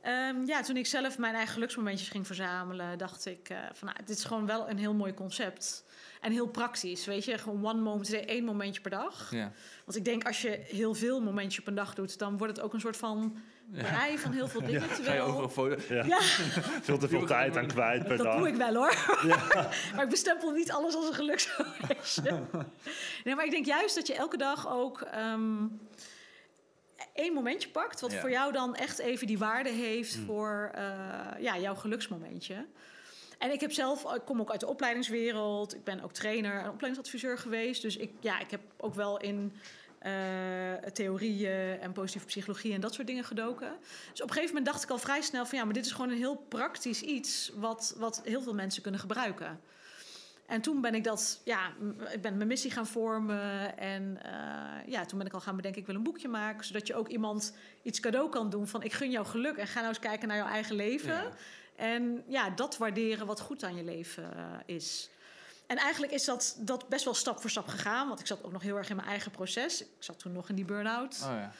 [0.00, 3.98] Ehm, ja, toen ik zelf mijn eigen geluksmomentjes ging verzamelen, dacht ik eh, van nou,
[4.04, 5.84] dit is gewoon wel een heel mooi concept.
[6.20, 9.30] En heel praktisch, weet je, gewoon one moment, één momentje per dag.
[9.30, 9.52] Ja.
[9.84, 12.64] Want ik denk als je heel veel momentjes op een dag doet, dan wordt het
[12.64, 13.36] ook een soort van
[13.72, 14.80] brei van heel veel dingen.
[14.80, 15.94] Ga je terwijl, over een foto...
[15.94, 16.04] Ja.
[16.04, 16.20] Ja,
[16.88, 18.36] Veel te veel tijd aan kwijt per dat dag.
[18.36, 18.94] doe ik wel hoor.
[19.94, 22.42] maar ik bestempel niet alles als een geluksmomentje.
[23.24, 25.66] nee, maar ik denk juist dat je elke dag ook ehm,
[27.14, 28.20] één momentje pakt, wat Ja.
[28.20, 30.24] voor jou dan echt even die waarde heeft Mm.
[30.24, 30.82] voor eh,
[31.38, 32.66] ja, jouw geluksmomentje.
[33.38, 35.74] En ik heb zelf, ik kom ook uit de opleidingswereld.
[35.74, 37.82] Ik ben ook trainer en opleidingsadviseur geweest.
[37.82, 39.52] Dus ik, ja, ik heb ook wel in
[39.98, 40.12] eh,
[40.92, 43.72] theorieën en positieve psychologie en dat soort dingen gedoken.
[44.10, 45.92] Dus op een gegeven moment dacht ik al vrij snel van ja, maar dit is
[45.92, 49.60] gewoon een heel praktisch iets wat, wat heel veel mensen kunnen gebruiken.
[50.50, 51.72] En toen ben ik dat, ja,
[52.12, 53.78] ik ben mijn missie gaan vormen.
[53.78, 56.64] En eh, ja, toen ben ik al gaan bedenken, ik wil een boekje maken.
[56.64, 59.56] Zodat je ook iemand iets cadeau kan doen van ik gun jou geluk.
[59.56, 61.14] En ga nou eens kijken naar jouw eigen leven.
[61.14, 61.30] Ja.
[61.76, 64.44] En ja, dat waarderen wat goed aan je leven eh,
[64.76, 65.10] is.
[65.66, 68.08] En eigenlijk is dat, dat best wel stap voor stap gegaan.
[68.08, 69.82] Want ik zat ook nog heel erg in mijn eigen proces.
[69.82, 71.20] Ik zat toen nog in die burn-out.
[71.24, 71.52] Oh ja.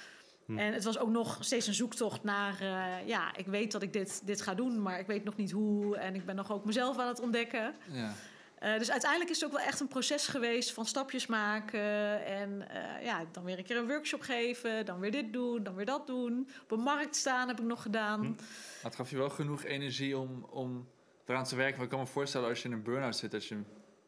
[0.47, 0.59] Hm.
[0.59, 2.61] En het was ook nog steeds een zoektocht naar...
[2.61, 5.51] eh, ja, ik weet dat ik dit, dit ga doen, maar ik weet nog niet
[5.51, 5.97] hoe.
[5.97, 7.75] En ik ben nog ook mezelf aan het ontdekken.
[7.91, 8.13] ja.
[8.61, 12.25] Eh, dus uiteindelijk is het ook wel echt een proces geweest van stapjes maken.
[12.25, 14.87] En eh, ja, dan weer een keer een workshop geven.
[14.87, 16.49] Dan weer dit doen, dan weer dat doen.
[16.63, 18.21] Op een markt staan heb ik nog gedaan.
[18.21, 18.27] Hm.
[18.31, 18.37] Maar
[18.83, 20.89] het gaf je wel genoeg energie om, om
[21.27, 21.75] eraan te werken.
[21.75, 23.63] Maar ik kan me voorstellen als je in een burn-out zit, dat je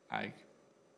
[0.08, 0.44] eigenlijk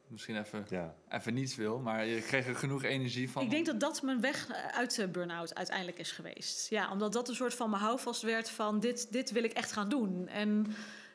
[0.08, 0.94] misschien even, Ja.
[1.08, 1.78] even niets wil.
[1.78, 3.42] Maar je kreeg er genoeg energie van.
[3.42, 6.70] Ik denk dat dat mijn weg eh, uit de burn-out uiteindelijk is geweest.
[6.70, 9.72] Ja, omdat dat een soort van mijn houvast werd van dit, dit wil ik echt
[9.72, 10.28] gaan doen.
[10.28, 10.66] En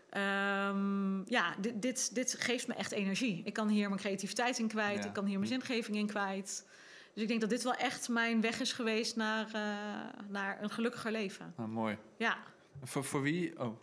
[0.10, 3.41] ehm, ja, dit, dit, dit geeft me echt energie.
[3.45, 5.04] Ik kan hier mijn creativiteit in kwijt.
[5.04, 5.08] Ja.
[5.08, 6.67] Ik kan hier mijn zingeving in kwijt.
[7.13, 10.69] Dus ik denk dat dit wel echt mijn weg is geweest naar, eh, naar een
[10.69, 11.54] gelukkiger leven.
[11.58, 11.98] Ah, mooi.
[12.17, 12.38] Ja.
[12.84, 13.60] Voor, voor wie...
[13.60, 13.76] Oh,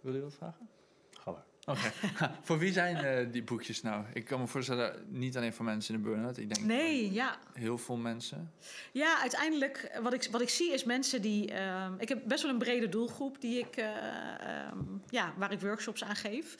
[0.00, 0.68] wil je dat vragen?
[1.68, 1.92] Oké.
[2.46, 4.04] voor wie zijn eh, die boekjes nou?
[4.12, 6.36] Ik kan me voorstellen, niet alleen voor mensen in de burn-out.
[6.36, 7.36] Ik denk Nee, ja.
[7.52, 8.52] heel veel mensen.
[8.92, 11.52] Ja, uiteindelijk, wat ik, wat ik zie is mensen die...
[11.52, 15.60] ehm, ik heb best wel een brede doelgroep die ik, eh, ehm, ja, waar ik
[15.60, 16.56] workshops aan geef.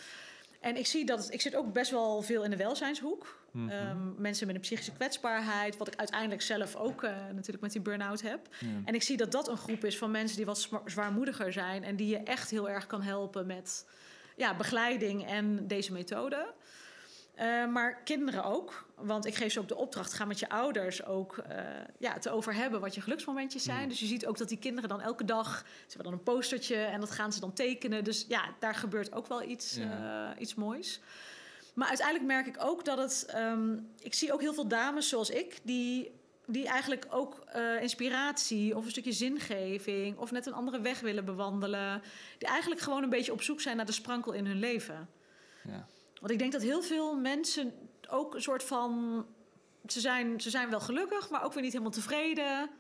[0.60, 1.32] En ik zie dat...
[1.32, 3.44] Ik zit ook best wel veel in de welzijnshoek.
[3.50, 3.68] Mhm.
[3.68, 5.76] Ehm, mensen met een psychische kwetsbaarheid.
[5.76, 8.48] Wat ik uiteindelijk zelf ook eh, natuurlijk met die burn-out heb.
[8.84, 11.84] En ik zie dat dat een groep is van mensen die wat zwa- zwaarmoediger zijn.
[11.84, 13.86] En die je echt heel erg kan helpen met
[14.36, 16.54] ja, begeleiding en deze methode.
[17.34, 18.86] Eh, maar kinderen ook.
[18.96, 21.58] Want ik geef ze ook de opdracht: ga met je ouders ook eh,
[21.98, 23.82] ja, het over hebben wat je geluksmomentjes zijn.
[23.82, 23.88] Mm.
[23.88, 25.58] Dus je ziet ook dat die kinderen dan elke dag.
[25.66, 28.04] Ze hebben dan een postertje en dat gaan ze dan tekenen.
[28.04, 30.32] Dus ja, daar gebeurt ook wel iets, Ja.
[30.34, 31.00] eh, iets moois.
[31.74, 33.24] Maar uiteindelijk merk ik ook dat het.
[33.28, 36.12] ehm, ik zie ook heel veel dames zoals ik die.
[36.48, 41.24] Die eigenlijk ook eh, inspiratie of een stukje zingeving of net een andere weg willen
[41.24, 42.02] bewandelen.
[42.38, 45.08] Die eigenlijk gewoon een beetje op zoek zijn naar de sprankel in hun leven.
[45.64, 45.86] Ja.
[46.20, 47.72] Want ik denk dat heel veel mensen
[48.08, 49.24] ook een soort van.
[49.86, 52.70] Ze zijn, ze zijn wel gelukkig, maar ook weer niet helemaal tevreden.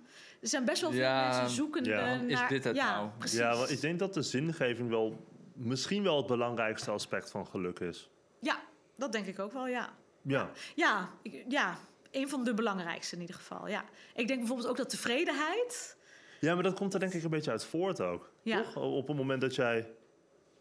[0.40, 2.16] Er zijn best wel veel Ja, mensen zoekende ja.
[2.16, 2.24] naar...
[2.30, 3.10] Is dit het ja, nou?
[3.18, 3.38] Precies.
[3.38, 8.10] Ja, ik denk dat de zingeving wel misschien wel het belangrijkste aspect van geluk is.
[8.40, 8.60] Ja,
[8.96, 9.88] dat denk ik ook wel, ja.
[10.22, 11.78] Ja, Ja, ik- ja,
[12.16, 13.84] een van de belangrijkste in ieder geval, ja.
[14.14, 15.96] Ik denk bijvoorbeeld ook dat tevredenheid...
[16.40, 18.30] ja maar dat komt er denk ik een beetje uit voort ook.
[18.42, 18.62] Ja.
[18.62, 18.76] Toch?
[18.76, 19.90] Op het moment dat jij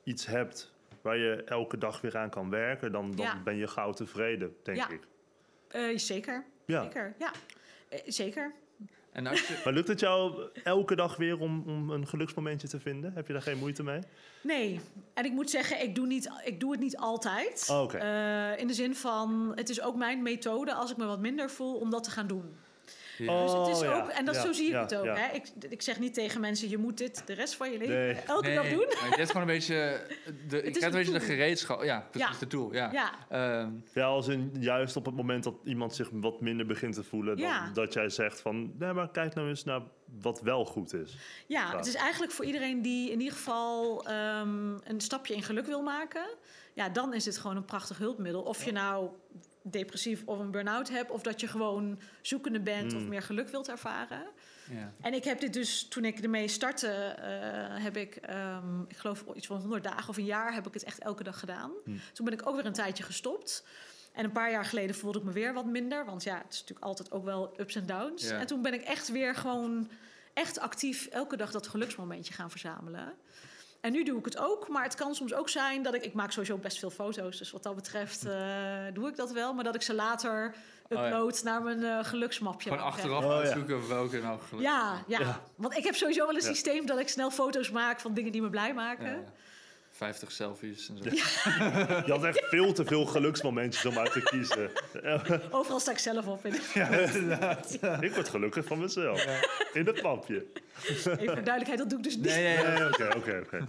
[0.04, 3.41] iets hebt waar je elke dag weer aan kan werken, dan, dan Ja.
[3.44, 4.89] ben je gauw tevreden, denk Ja.
[4.89, 5.02] ik.
[5.68, 6.84] eh, zeker, Ja.
[6.84, 7.32] zeker, ja.
[7.89, 8.54] Eh, zeker.
[9.15, 12.80] En als je, Maar lukt het jou elke dag weer om, om een geluksmomentje te
[12.80, 13.13] vinden?
[13.13, 13.99] Heb je daar geen moeite mee?
[14.41, 14.80] Nee,
[15.13, 17.67] en ik moet zeggen, ik doe, niet, ik doe het niet altijd.
[17.71, 17.93] Oh.
[17.93, 21.49] Eh, in de zin van, het is ook mijn methode als ik me wat minder
[21.49, 22.56] voel om dat te gaan doen.
[23.17, 23.41] Ja.
[23.43, 24.01] Dus het is Oh, ja.
[24.01, 25.06] ook, en dat, Ja, zo zie ik ja, het ook.
[25.06, 25.15] ja.
[25.15, 25.34] Hè?
[25.36, 28.13] Ik, ik zeg niet tegen mensen, je moet dit de rest van je leven Nee.
[28.13, 28.86] elke dag doen.
[29.01, 30.01] maar dit is gewoon een beetje...
[30.49, 31.84] De, ik heb een beetje de gereedschap.
[31.84, 32.39] Ja, precies, Ja.
[32.39, 32.73] de tool.
[32.73, 32.91] Ja.
[32.91, 36.93] Ja, Ehm, Ja, als in juist op het moment dat iemand zich wat minder begint
[36.93, 39.82] te voelen, dan, dat jij zegt van, nee, maar kijk nou eens naar
[40.21, 41.17] wat wel goed is.
[41.47, 41.78] ja, Ja.
[41.78, 45.82] het is eigenlijk voor iedereen die in ieder geval ehm, een stapje in geluk wil
[45.82, 46.25] maken.
[46.73, 48.41] Ja, dan is dit gewoon een prachtig hulpmiddel.
[48.41, 49.10] Of je nou
[49.71, 53.08] depressief of een burn-out hebt, of dat je gewoon zoekende bent of Mm.
[53.08, 54.23] meer geluk wilt ervaren.
[54.71, 54.93] ja.
[55.01, 59.23] En ik heb dit dus, toen ik ermee startte, eh, heb ik, ehm, ik geloof
[59.36, 61.71] iets van 100 dagen of een jaar, heb ik het echt elke dag gedaan.
[61.84, 61.99] Hmm.
[62.13, 63.65] Toen ben ik ook weer een tijdje gestopt.
[64.13, 66.60] En een paar jaar geleden voelde ik me weer wat minder, want ja, het is
[66.60, 68.23] natuurlijk altijd ook wel ups en downs.
[68.30, 68.39] Ja.
[68.39, 69.89] En toen ben ik echt weer gewoon
[70.34, 73.13] echt actief elke dag dat geluksmomentje gaan verzamelen.
[73.86, 76.04] En nu doe ik het ook, maar het kan soms ook zijn dat ik...
[76.06, 78.34] Ik maak sowieso best veel foto's, dus wat dat betreft eh,
[78.93, 79.54] doe ik dat wel.
[79.54, 80.56] Maar dat ik ze later
[80.89, 81.06] Oh ja.
[81.06, 82.69] upload naar mijn eh, geluksmapje.
[82.69, 83.38] Gewoon achteraf Oh, ja.
[83.38, 85.41] uitzoeken welke nou geluk Ja, ja, Ja.
[85.56, 86.48] want ik heb sowieso wel een Ja.
[86.48, 89.26] systeem dat ik snel foto's maak van dingen die me blij maken.
[89.99, 90.13] Ja, ja.
[90.13, 91.10] 50 selfies en zo.
[92.05, 94.69] Je had echt veel te veel geluksmomentjes om uit te kiezen.
[95.58, 96.45] Overal sta ik zelf op.
[96.45, 96.53] In.
[98.08, 99.25] ik word gelukkig van mezelf.
[99.73, 100.45] In het papje.
[100.84, 102.25] Even voor duidelijkheid, dat doe ik dus niet.
[102.25, 102.88] Nee, nee, nee.
[102.88, 103.67] Oké, oké, oké.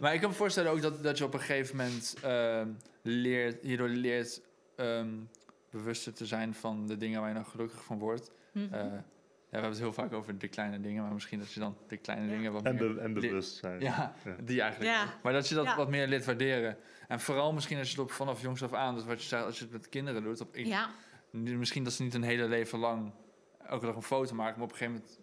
[0.00, 2.68] Maar ik kan me voorstellen ook dat, dat je op een gegeven moment ehm,
[3.02, 4.40] leert, hierdoor leert
[4.76, 5.10] ehm,
[5.70, 8.30] bewuster te zijn van de dingen waar je nou gelukkig van wordt.
[8.52, 8.74] Mhm.
[8.74, 9.04] Eh, ja,
[9.52, 11.96] we hebben het heel vaak over de kleine dingen, maar misschien dat je dan de
[11.96, 12.32] kleine Ja.
[12.32, 12.94] dingen wat En, meer...
[12.94, 13.80] be- en bewust zijn.
[13.80, 14.34] Ja, Ja.
[14.44, 14.92] die eigenlijk.
[15.22, 15.76] Maar dat je dat Ja.
[15.76, 16.76] wat meer leert waarderen.
[17.08, 19.44] En vooral misschien als je het op, vanaf jongs af aan, dus wat je zei,
[19.44, 20.90] als je het met kinderen doet, op, ik- ja.
[21.30, 23.12] misschien dat ze niet een hele leven lang
[23.66, 25.20] elke dag een foto maken, maar op een gegeven moment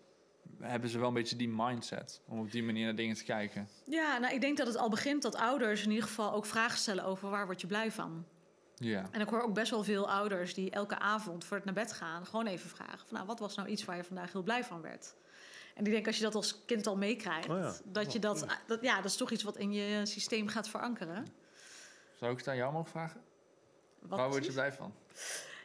[0.72, 3.68] hebben ze wel een beetje die mindset om op die manier naar dingen te kijken.
[3.86, 6.78] ja, nou ik denk dat het al begint dat ouders in ieder geval ook vragen
[6.78, 8.26] stellen over waar word je blij van.
[8.80, 9.08] Ja.
[9.12, 11.94] En ik hoor ook best wel veel ouders die elke avond voor het naar bed
[11.94, 14.63] gaan gewoon even vragen van nou wat was nou iets waar je vandaag heel blij
[14.63, 15.15] van werd.
[15.76, 17.74] En ik denk als je dat als kind al meekrijgt, Oh ja.
[17.84, 21.28] dat je dat, dat, ja, dat is toch iets wat in je systeem gaat verankeren.
[22.15, 23.22] Zou ik het aan jou mogen vragen?
[24.00, 24.94] Wat Waar word je blij van?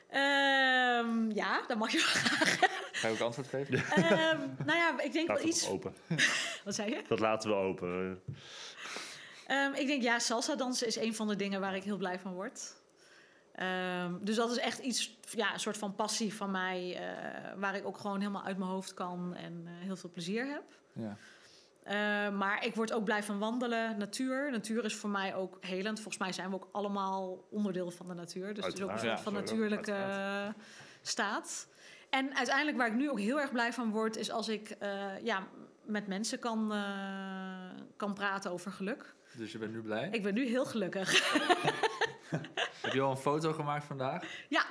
[0.08, 2.58] Ehm, ja, dat mag je wel graag.
[2.92, 3.74] Ga je ook antwoord geven?
[3.74, 5.68] Ehm, nou ja, ik denk wel Laten we iets.
[5.68, 5.94] open.
[6.64, 7.02] Wat zei je?
[7.08, 8.22] Dat laten we open.
[9.46, 12.18] Ehm, ik denk ja, salsa dansen is een van de dingen waar ik heel blij
[12.18, 12.74] van word.
[13.54, 17.74] Ehm, dus dat is echt iets, ja, een soort van passie van mij, eh, waar
[17.74, 20.62] ik ook gewoon helemaal uit mijn hoofd kan en eh, heel veel plezier heb.
[20.92, 21.16] Ja.
[21.82, 24.50] Eh, maar ik word ook blij van wandelen, natuur.
[24.50, 25.96] Natuur is voor mij ook helend.
[26.00, 28.54] Volgens mij zijn we ook allemaal onderdeel van de natuur.
[28.54, 30.56] Dus het is ook een soort van Ja, natuurlijke uiteraard.
[30.56, 30.62] eh,
[31.02, 31.68] staat.
[32.10, 34.16] En uiteindelijk waar ik nu ook heel erg blij van word...
[34.16, 35.46] is als ik eh, ja,
[35.84, 39.14] met mensen kan, eh, kan praten over geluk.
[39.36, 40.08] Dus je bent nu blij.
[40.10, 41.12] Ik ben nu heel gelukkig.
[42.84, 44.22] Heb je al een foto gemaakt vandaag?
[44.48, 44.64] ja,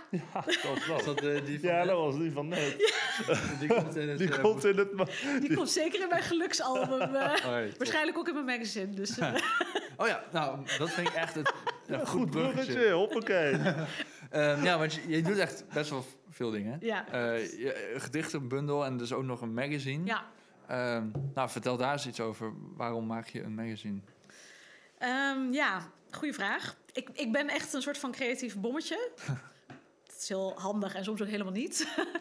[0.64, 1.88] Dat was dat eh, die van Ja, net?
[1.88, 2.78] dat was die van net.
[3.60, 4.18] Die komt in het...
[4.18, 4.94] Die eh, komt in het...
[4.94, 5.06] ma-
[5.40, 7.02] die komt zeker in mijn geluksalbum.
[7.16, 8.90] eh, Oh, waarschijnlijk ook in mijn magazine.
[8.94, 9.18] Dus,
[9.98, 11.54] Oh ja, nou, dat vind ik echt het,
[11.88, 12.64] een goed, Goed bruggetje.
[12.74, 13.54] bruggetje, hoppakee.
[14.30, 16.78] Ehm, ja, want je, je doet echt best wel veel dingen.
[16.82, 17.08] ja.
[17.08, 20.06] Eh, je, gedichtenbundel en dus ook nog een magazine.
[20.06, 20.24] ja.
[20.68, 22.54] Ehm, nou, vertel daar eens iets over.
[22.76, 24.00] Waarom maak je een magazine?
[24.98, 26.76] Ehm, ja, goede vraag.
[26.94, 29.10] Ik, ik ben echt een soort van creatief bommetje.
[30.08, 31.88] Het is heel handig en soms ook helemaal niet.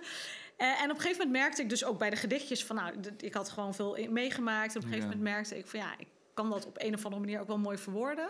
[0.57, 2.77] Eh, en op een gegeven moment merkte ik dus ook bij de gedichtjes van...
[2.77, 4.75] nou, ik had gewoon veel meegemaakt.
[4.75, 7.05] En op een gegeven moment merkte ik van ja, ik kan dat op een of
[7.05, 8.29] andere manier ook wel mooi verwoorden.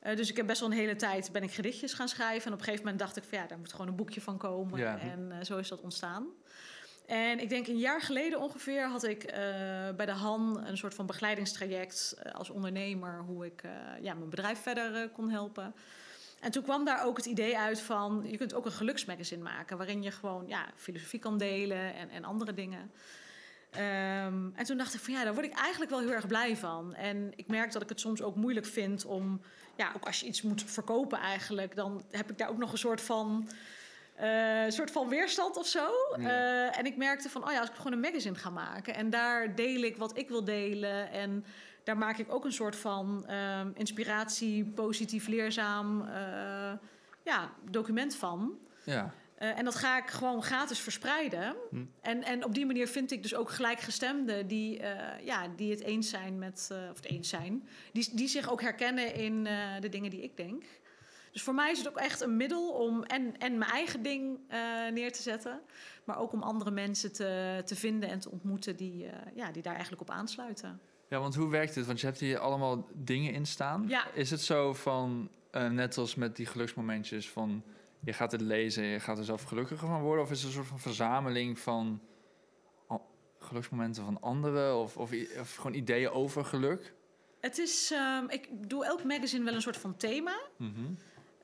[0.00, 2.46] Eh, dus ik heb best wel een hele tijd ben ik gedichtjes gaan schrijven.
[2.46, 4.38] En op een gegeven moment dacht ik van ja, daar moet gewoon een boekje van
[4.38, 4.78] komen.
[4.78, 4.98] Ja.
[4.98, 6.26] En eh, zo is dat ontstaan.
[7.06, 9.38] En ik denk een jaar geleden ongeveer had ik eh,
[9.96, 14.30] bij de Han een soort van begeleidingstraject eh, als ondernemer, hoe ik eh, ja, mijn
[14.30, 15.74] bedrijf verder kon helpen.
[16.40, 18.24] En toen kwam daar ook het idee uit van...
[18.26, 19.76] je kunt ook een geluksmagazine maken...
[19.76, 22.90] waarin je gewoon ja, filosofie kan delen en, en andere dingen.
[23.70, 26.56] Ehm, en toen dacht ik van ja, daar word ik eigenlijk wel heel erg blij
[26.56, 26.94] van.
[26.94, 29.40] En ik merk dat ik het soms ook moeilijk vind om...
[29.76, 31.74] ja, ook als je iets moet verkopen eigenlijk...
[31.74, 33.48] dan heb ik daar ook nog een soort van...
[34.14, 35.88] eh, soort van weerstand of zo.
[36.18, 36.28] Ja.
[36.28, 38.94] Eh, en ik merkte van, oh ja, als ik gewoon een magazine ga maken...
[38.94, 41.10] en daar deel ik wat ik wil delen...
[41.10, 41.44] en
[41.84, 46.72] daar maak ik ook een soort van ehm, inspiratie, positief, leerzaam eh,
[47.22, 48.58] ja, document van.
[48.84, 49.14] Ja.
[49.38, 51.56] En dat ga ik gewoon gratis verspreiden.
[51.70, 51.84] Hm.
[52.00, 54.80] En, en op die manier vind ik dus ook gelijkgestemden die,
[55.22, 59.14] ja, die het eens zijn met, of het eens zijn, die, die zich ook herkennen
[59.14, 59.44] in
[59.80, 60.64] de dingen die ik denk.
[61.34, 64.38] Dus voor mij is het ook echt een middel om en, en mijn eigen ding
[64.48, 64.58] eh,
[64.92, 65.60] neer te zetten,
[66.04, 69.62] maar ook om andere mensen te, te vinden en te ontmoeten die, eh, ja, die
[69.62, 70.80] daar eigenlijk op aansluiten.
[71.08, 71.86] Ja, want hoe werkt het?
[71.86, 73.84] Want je hebt hier allemaal dingen in staan.
[73.88, 74.10] Ja.
[74.12, 77.62] Is het zo van, eh, net als met die geluksmomentjes, van
[78.00, 80.24] je gaat het lezen en je gaat er zelf gelukkiger van worden?
[80.24, 82.00] Of is het een soort van verzameling van
[83.38, 84.76] geluksmomenten van anderen?
[84.76, 86.94] Of, of, of gewoon ideeën over geluk?
[87.40, 90.40] Het is, ehm, ik doe elk magazine wel een soort van thema.
[90.56, 90.92] Mhm.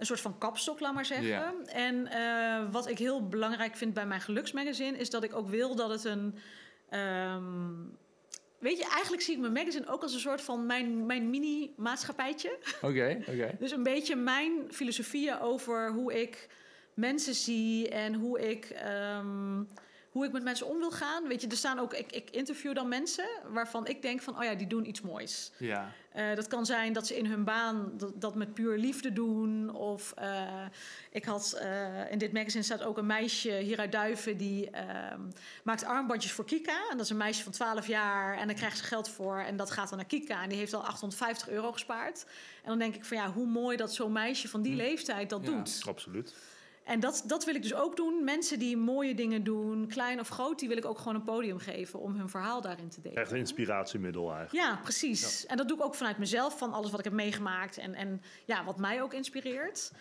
[0.01, 1.27] Een soort van kapstok, laat maar zeggen.
[1.27, 1.55] Ja.
[1.67, 4.99] En eh, wat ik heel belangrijk vind bij mijn geluksmagazine...
[4.99, 6.35] is dat ik ook wil dat het een...
[6.89, 7.73] ehm,
[8.59, 12.59] weet je, eigenlijk zie ik mijn magazine ook als een soort van mijn, mijn mini-maatschappijtje.
[12.83, 13.57] Oké, oké.
[13.61, 16.49] Dus een beetje mijn filosofieën over hoe ik
[16.95, 17.89] mensen zie...
[17.89, 19.63] en hoe ik, ehm,
[20.11, 21.29] hoe ik met mensen om wil gaan.
[21.29, 21.95] Weet je, er staan ook...
[21.95, 24.37] Ik, ik interview dan mensen waarvan ik denk van...
[24.39, 25.51] oh ja, die doen iets moois.
[25.59, 25.93] Ja.
[26.13, 29.75] Eh, dat kan zijn dat ze in hun baan dat, dat met puur liefde doen.
[29.75, 30.65] Of eh,
[31.11, 35.21] ik had eh, in dit magazine staat ook een meisje hier uit Duiven die ehm,
[35.65, 36.79] maakt armbandjes voor Kika.
[36.91, 39.39] En dat is een meisje van 12 jaar en daar krijgt ze geld voor.
[39.39, 42.25] En dat gaat dan naar Kika en die heeft al 850 euro gespaard.
[42.63, 44.77] En dan denk ik van ja, hoe mooi dat zo'n meisje van die Hm.
[44.79, 45.51] leeftijd dat Ja.
[45.51, 45.83] doet.
[45.87, 46.35] Absoluut.
[46.85, 48.25] En dat, dat wil ik dus ook doen.
[48.25, 51.59] Mensen die mooie dingen doen, klein of groot, die wil ik ook gewoon een podium
[51.59, 53.19] geven om hun verhaal daarin te delen.
[53.19, 54.65] Echt een inspiratiemiddel eigenlijk.
[54.67, 55.47] Ja, precies.
[55.47, 58.23] En dat doe ik ook vanuit mezelf, van alles wat ik heb meegemaakt en, en
[58.45, 59.93] ja, wat mij ook inspireert.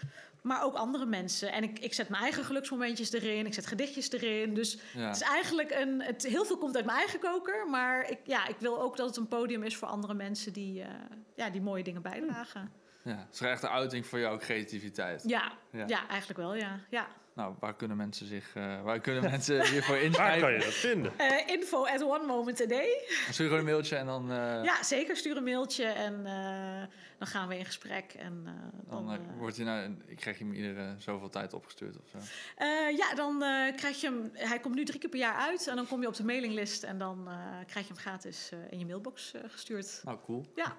[0.42, 1.52] Maar ook andere mensen.
[1.52, 4.54] En ik, ik zet mijn eigen geluksmomentjes erin, ik zet gedichtjes erin.
[4.54, 5.08] Dus Ja.
[5.08, 6.02] het is eigenlijk een.
[6.02, 7.68] Het, heel veel komt uit mijn eigen koker.
[7.70, 10.82] Maar ik, ja, ik wil ook dat het een podium is voor andere mensen die,
[10.82, 10.88] eh,
[11.36, 12.72] ja, die mooie dingen bijdragen.
[13.10, 13.26] Ja.
[13.26, 15.24] Het is echt een uiting voor jouw creativiteit.
[15.28, 15.84] Ja, Ja.
[15.88, 16.08] ja.
[16.08, 16.80] eigenlijk wel, ja.
[16.90, 17.08] ja.
[17.34, 20.42] Nou, waar kunnen mensen zich, eh, waar kunnen mensen hiervoor Waar inschrijven?
[20.42, 21.12] kan je dat vinden?
[21.18, 23.04] Eh, info at one moment a day.
[23.30, 25.16] Stuur gewoon een mailtje en dan, eh, Ja, zeker.
[25.16, 28.14] Stuur een mailtje en eh, dan gaan we in gesprek.
[28.14, 28.52] En, eh,
[28.90, 32.18] dan dan, wordt hij naar, ik krijg je hem iedere zoveel tijd opgestuurd of zo.
[32.56, 34.30] Eh, ja, dan eh, krijg je hem.
[34.34, 35.68] Hij komt nu drie keer per jaar uit.
[35.68, 36.84] En dan kom je op de mailinglist.
[36.84, 37.34] En dan eh,
[37.68, 40.02] krijg je hem gratis eh, in je mailbox eh, gestuurd.
[40.04, 40.46] Nou, cool.
[40.56, 40.78] Ja,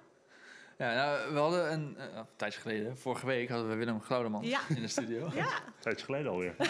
[0.81, 4.45] Ja, nou, we hadden een, eh, een tijdje geleden, vorige week hadden we Willem Glaudeman
[4.45, 4.61] Ja.
[4.69, 5.31] in de studio.
[5.35, 5.45] ja.
[5.45, 6.55] Een tijdje geleden alweer.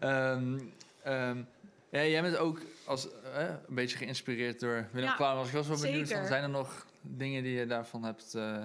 [0.00, 0.58] Ehm,
[1.02, 1.42] ehm,
[1.90, 5.46] ja, jij bent ook als, eh, een beetje geïnspireerd door Willem Ja, Klaudeman.
[5.46, 8.56] Ik was wel benieuwd, van, zijn er nog dingen die je daarvan hebt, eh,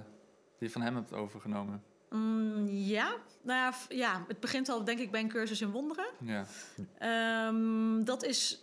[0.57, 1.83] die je van hem hebt overgenomen?
[2.09, 3.13] Mm, ja.
[3.41, 6.05] Nou ja, ja, het begint al denk ik bij een cursus in wonderen.
[6.19, 6.45] Ja,
[6.97, 8.59] Ehm, dat is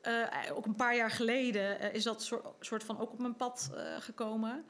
[0.00, 3.70] eh, ook een paar jaar geleden is dat soort, soort van ook op mijn pad
[3.74, 4.64] eh, gekomen.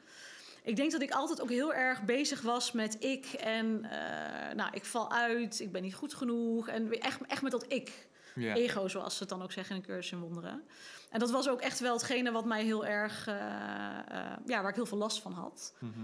[0.63, 4.69] Ik denk dat ik altijd ook heel erg bezig was met ik en eh, nou,
[4.73, 8.09] ik val uit, ik ben niet goed genoeg en echt, echt met dat ik.
[8.35, 10.63] ego, zoals ze het dan ook zeggen in een cursus in wonderen.
[11.09, 14.69] En dat was ook echt wel hetgene wat mij heel erg, eh, eh, ja, waar
[14.69, 15.73] ik heel veel last van had.
[15.79, 15.99] Mhm.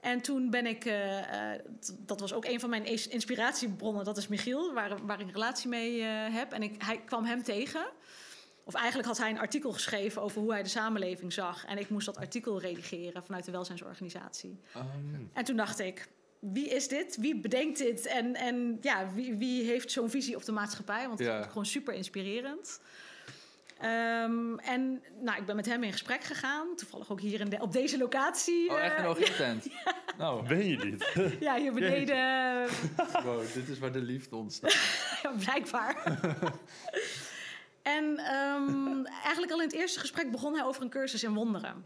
[0.00, 0.92] En toen ben ik,
[1.98, 5.68] dat was ook een van mijn inspiratiebronnen, dat is Michiel, waar, waar ik een relatie
[5.68, 6.52] mee heb.
[6.52, 7.86] En ik, hij kwam hem tegen.
[8.70, 11.64] Of eigenlijk had hij een artikel geschreven over hoe hij de samenleving zag.
[11.64, 14.60] En ik moest dat artikel redigeren vanuit de welzijnsorganisatie.
[14.74, 14.84] Ehm,
[15.32, 16.08] En toen dacht ik,
[16.40, 17.16] wie is dit?
[17.16, 18.06] Wie bedenkt dit?
[18.06, 21.06] En, en ja, wie, wie heeft zo'n visie op de maatschappij?
[21.08, 21.32] Want Ja.
[21.32, 22.80] vond ik gewoon super inspirerend.
[23.78, 26.76] Ehm, en nou, ik ben met hem in gesprek gegaan.
[26.76, 28.70] Toevallig ook hier in de, op deze locatie.
[28.70, 29.66] oh, echt een eh, Oogje-tent?
[30.18, 31.12] Nou, Ben je niet?
[31.46, 32.68] ja, hier beneden.
[33.24, 34.74] wow, dit is waar de liefde ontstaat.
[35.22, 36.18] Ja, blijkbaar.
[37.82, 41.84] En ehm, eigenlijk al in het eerste gesprek begon hij over een cursus in wonderen.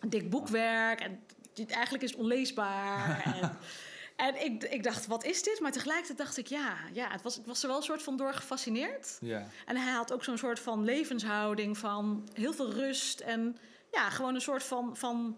[0.00, 1.00] Een dik boekwerk.
[1.00, 1.20] En
[1.54, 3.22] dit- eigenlijk is het onleesbaar.
[3.24, 3.56] en
[4.26, 5.60] en ik, ik dacht, wat is dit?
[5.60, 8.16] Maar tegelijkertijd dacht ik, ja, ja het was, ik was er wel een soort van
[8.16, 9.18] door gefascineerd.
[9.66, 13.20] En hij had ook zo'n soort van levenshouding van heel veel rust.
[13.20, 13.58] En
[13.92, 15.36] ja, gewoon een soort van, van,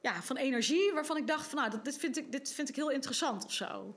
[0.00, 2.90] ja, van energie waarvan ik dacht van, nou, dit, vind ik, dit vind ik heel
[2.90, 3.96] interessant of zo.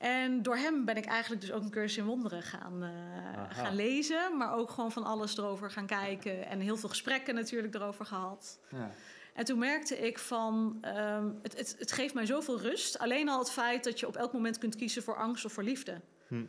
[0.00, 3.74] En door hem ben ik eigenlijk dus ook een cursus in wonderen gaan, eh, gaan
[3.74, 4.36] lezen.
[4.36, 6.46] Maar ook gewoon van alles erover gaan kijken.
[6.46, 8.60] En heel veel gesprekken natuurlijk erover gehad.
[8.70, 8.90] ja.
[9.34, 12.98] En toen merkte ik van, ehm, het, het, het geeft mij zoveel rust.
[12.98, 15.62] Alleen al het feit dat je op elk moment kunt kiezen voor angst of voor
[15.62, 16.00] liefde.
[16.28, 16.44] Hm.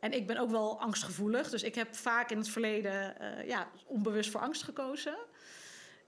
[0.00, 1.50] En ik ben ook wel angstgevoelig.
[1.50, 5.16] Dus ik heb vaak in het verleden eh, ja, onbewust voor angst gekozen.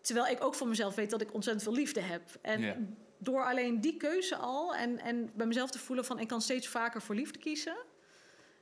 [0.01, 2.23] Terwijl ik ook van mezelf weet dat ik ontzettend veel liefde heb.
[2.43, 2.77] En Ja.
[3.23, 6.69] Door alleen die keuze al en, en bij mezelf te voelen van ik kan steeds
[6.69, 7.77] vaker voor liefde kiezen.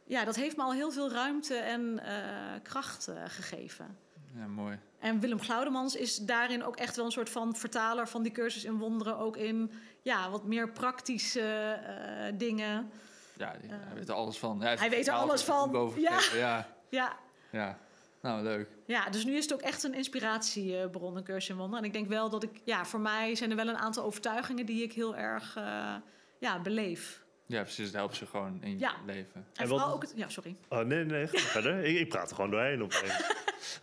[0.05, 3.99] Ja, dat heeft me al heel veel ruimte en eh, kracht eh, gegeven.
[4.37, 4.79] Ja, mooi.
[4.99, 8.65] En Willem Glaudemans is daarin ook echt wel een soort van vertaler van die cursus
[8.65, 9.19] in wonderen.
[9.19, 12.91] Ook in ja, wat meer praktische eh, dingen.
[13.37, 14.63] Ja, hij weet er alles van.
[14.63, 16.19] Heeft hij weet er alles van, ja.
[16.35, 17.17] Ja, Ja,
[17.51, 17.79] ja.
[18.23, 18.69] Nou, leuk.
[18.87, 21.79] ja, dus nu is het ook echt een inspiratiebron, een cursus in wonderen.
[21.81, 24.67] En ik denk wel dat ik, ja, voor mij zijn er wel een aantal overtuigingen
[24.67, 25.95] die ik heel erg eh,
[26.39, 27.25] ja, beleef.
[27.47, 27.85] Ja, precies.
[27.87, 28.93] Het helpt je gewoon in je Ja.
[29.07, 29.35] leven.
[29.35, 30.57] En, En vooral wat- ook het, ja, sorry.
[30.69, 31.85] Oh, nee, nee, ga verder.
[31.85, 33.27] Ik, ik praat er gewoon doorheen opeens.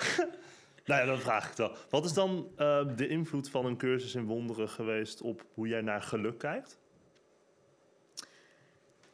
[0.86, 1.76] nou ja, dan vraag ik het wel.
[1.90, 5.82] Wat is dan eh, de invloed van een cursus in wonderen geweest op hoe jij
[5.82, 6.78] naar geluk kijkt?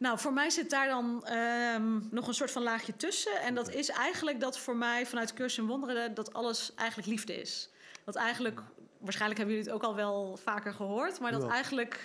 [0.04, 3.42] Nou, voor mij zit daar dan ehm, nog een soort van laagje tussen.
[3.42, 6.14] En dat is eigenlijk dat voor mij vanuit Cursus in Wonderen...
[6.14, 7.70] dat alles eigenlijk liefde is.
[8.06, 8.60] Dat eigenlijk,
[8.98, 11.20] waarschijnlijk hebben jullie het ook al wel vaker gehoord...
[11.20, 11.48] maar dat Ja.
[11.50, 12.00] eigenlijk...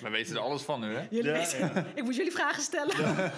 [0.00, 1.06] We weten er alles van nu, hè?
[1.10, 2.96] Jullie Ja, weten, ik moet jullie vragen stellen.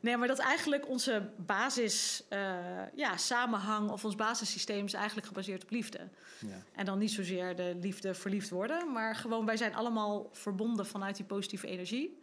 [0.00, 2.56] nee, maar dat eigenlijk onze basis eh,
[2.94, 3.90] ja, samenhang...
[3.90, 5.98] of ons basissysteem is eigenlijk gebaseerd op liefde.
[6.38, 6.62] Ja.
[6.74, 11.16] En dan niet zozeer de liefde verliefd worden, maar gewoon wij zijn allemaal verbonden vanuit
[11.16, 12.20] die positieve energie.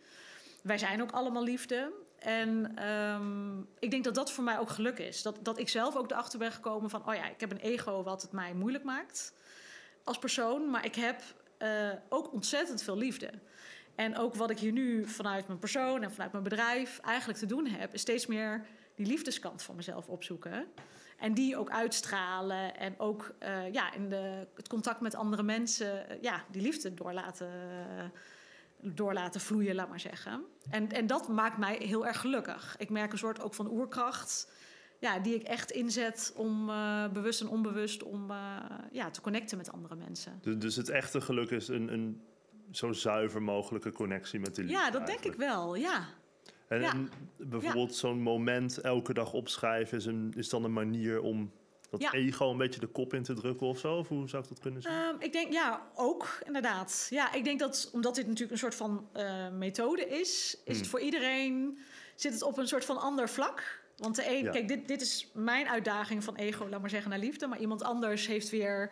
[0.61, 1.91] Wij zijn ook allemaal liefde.
[2.19, 5.21] En ehm, ik denk dat dat voor mij ook geluk is.
[5.21, 8.03] Dat, dat ik zelf ook erachter ben gekomen van, oh ja, ik heb een ego
[8.03, 9.34] wat het mij moeilijk maakt
[10.03, 11.21] als persoon, maar ik heb
[11.57, 13.30] eh, ook ontzettend veel liefde.
[13.95, 17.45] En ook wat ik hier nu vanuit mijn persoon en vanuit mijn bedrijf eigenlijk te
[17.45, 18.65] doen heb, is steeds meer
[18.95, 20.67] die liefdeskant van mezelf opzoeken.
[21.23, 22.77] En die ook uitstralen.
[22.77, 26.93] En ook eh, ja, in de, het contact met andere mensen, eh, ja, die liefde
[26.93, 27.13] door
[29.13, 30.43] laten, vloeien, laat maar zeggen.
[30.69, 32.75] En, en dat maakt mij heel erg gelukkig.
[32.77, 34.51] Ik merk een soort ook van oerkracht.
[34.99, 38.31] Ja, die ik echt inzet om eh, bewust en onbewust om
[38.91, 40.39] ja, te connecten met andere mensen.
[40.41, 42.21] Dus, dus het echte geluk is een, een
[42.76, 44.78] zo zuiver mogelijke connectie met de liefde.
[44.78, 45.76] Ja, dat denk ik wel.
[45.76, 46.07] Ja.
[46.67, 46.91] En, Ja.
[46.91, 51.51] en bijvoorbeeld zo'n moment elke dag opschrijven is, een, is dan een manier om
[51.89, 52.11] dat Ja.
[52.11, 53.95] ego een beetje de kop in te drukken of zo?
[53.97, 54.91] Of hoe zou ik dat kunnen zien?
[54.91, 57.07] Ehm, ik denk, ja, ook inderdaad.
[57.09, 60.76] Ja, ik denk dat omdat dit natuurlijk een soort van eh, methode is, is het
[60.78, 60.86] Hmm.
[60.86, 61.78] voor iedereen
[62.15, 63.82] zit het op een soort van ander vlak.
[63.97, 64.51] Want de een, Ja.
[64.51, 67.47] kijk, dit, dit is mijn uitdaging van ego, laat maar zeggen, naar liefde.
[67.47, 68.91] Maar iemand anders heeft weer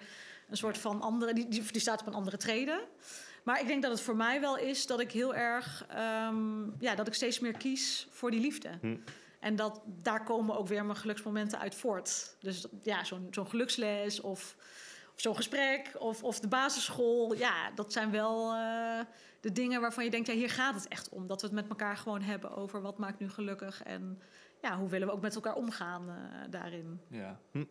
[0.49, 2.79] een soort van andere, die, die, die staat op een andere treden.
[3.43, 6.95] Maar ik denk dat het voor mij wel is dat ik heel erg, ehm, ja,
[6.95, 8.69] dat ik steeds meer kies voor die liefde.
[8.81, 8.97] Hm.
[9.39, 12.35] En dat, daar komen ook weer mijn geluksmomenten uit voort.
[12.39, 14.55] Dus ja, zo'n zo'n geluksles of,
[15.13, 17.33] of zo'n gesprek of, of de basisschool.
[17.33, 18.99] Ja, dat zijn wel eh,
[19.39, 21.27] de dingen waarvan je denkt, ja, hier gaat het echt om.
[21.27, 23.83] Dat we het met elkaar gewoon hebben over wat maakt nu gelukkig.
[23.83, 24.21] En
[24.61, 26.15] ja, hoe willen we ook met elkaar omgaan eh,
[26.49, 27.01] daarin.
[27.07, 27.39] Ja.
[27.51, 27.63] Hm.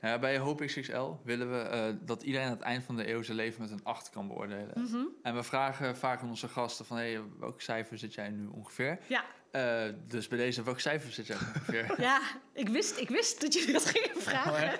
[0.00, 3.10] Nou ja, bij Hoop XXL willen we eh, dat iedereen aan het eind van de
[3.10, 4.72] eeuw zijn leven met een 8 kan beoordelen.
[4.74, 5.04] Mhm.
[5.22, 6.96] En we vragen vaak aan onze gasten van...
[6.96, 8.98] Hey, welk cijfer zit jij nu ongeveer?
[9.06, 9.24] Ja,
[9.58, 11.94] Eh, dus bij deze, welk cijfer zit jij ongeveer?
[12.08, 12.20] ja
[12.52, 14.78] ik, wist, ik wist dat jullie dat gingen vragen.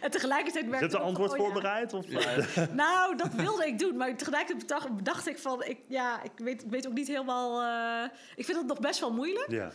[0.00, 1.52] En tegelijkertijd merkte ik ook antwoord van, oh ja.
[1.52, 1.92] voorbereid?
[1.92, 2.06] Of?
[2.08, 3.96] Ja, Nou, dat wilde ik doen.
[3.96, 5.64] Maar tegelijkertijd bedacht, bedacht ik van...
[5.64, 7.62] Ik, ja, ik weet, ik weet ook niet helemaal...
[7.62, 9.50] eh, ik vind het nog best wel moeilijk.
[9.50, 9.72] Ja.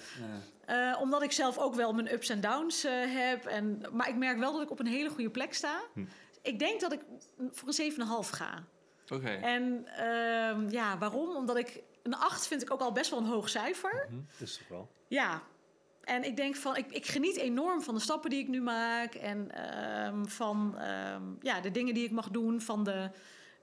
[0.66, 0.92] ja.
[0.92, 3.46] eh, omdat ik zelf ook wel mijn ups en downs eh, heb.
[3.46, 5.82] En, maar ik merk wel dat ik op een hele goede plek sta.
[5.94, 6.06] Hm.
[6.42, 7.02] Ik denk dat ik
[7.52, 8.64] voor een 7,5 ga.
[9.14, 9.30] Oké.
[9.30, 11.36] En ehm, ja, waarom?
[11.36, 11.84] Omdat ik...
[12.06, 14.08] Een 8 vind ik ook al best wel een hoog cijfer.
[14.40, 14.90] Is toch wel?
[15.08, 15.42] Ja.
[16.04, 19.14] En ik denk van, ik, ik geniet enorm van de stappen die ik nu maak.
[19.14, 22.62] En ehm, van ehm, ja, de dingen die ik mag doen.
[22.62, 23.10] Van de,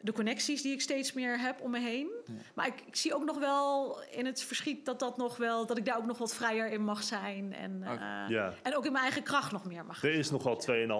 [0.00, 2.10] de connecties die ik steeds meer heb om me heen.
[2.26, 2.32] Ja.
[2.54, 5.78] Maar ik, ik zie ook nog wel in het verschiet dat, dat, nog wel, dat
[5.78, 7.54] ik daar ook nog wat vrijer in mag zijn.
[7.54, 7.92] En, Oké.
[7.92, 8.54] eh, Ja.
[8.62, 10.02] en ook in mijn eigen kracht nog meer mag.
[10.04, 10.56] Er is nog wel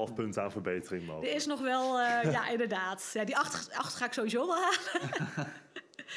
[0.08, 1.30] 2,5 punten aan verbetering mogelijk.
[1.30, 3.10] Er is nog wel, eh, ja, inderdaad.
[3.12, 4.80] Ja, die acht, acht ga ik sowieso wel halen.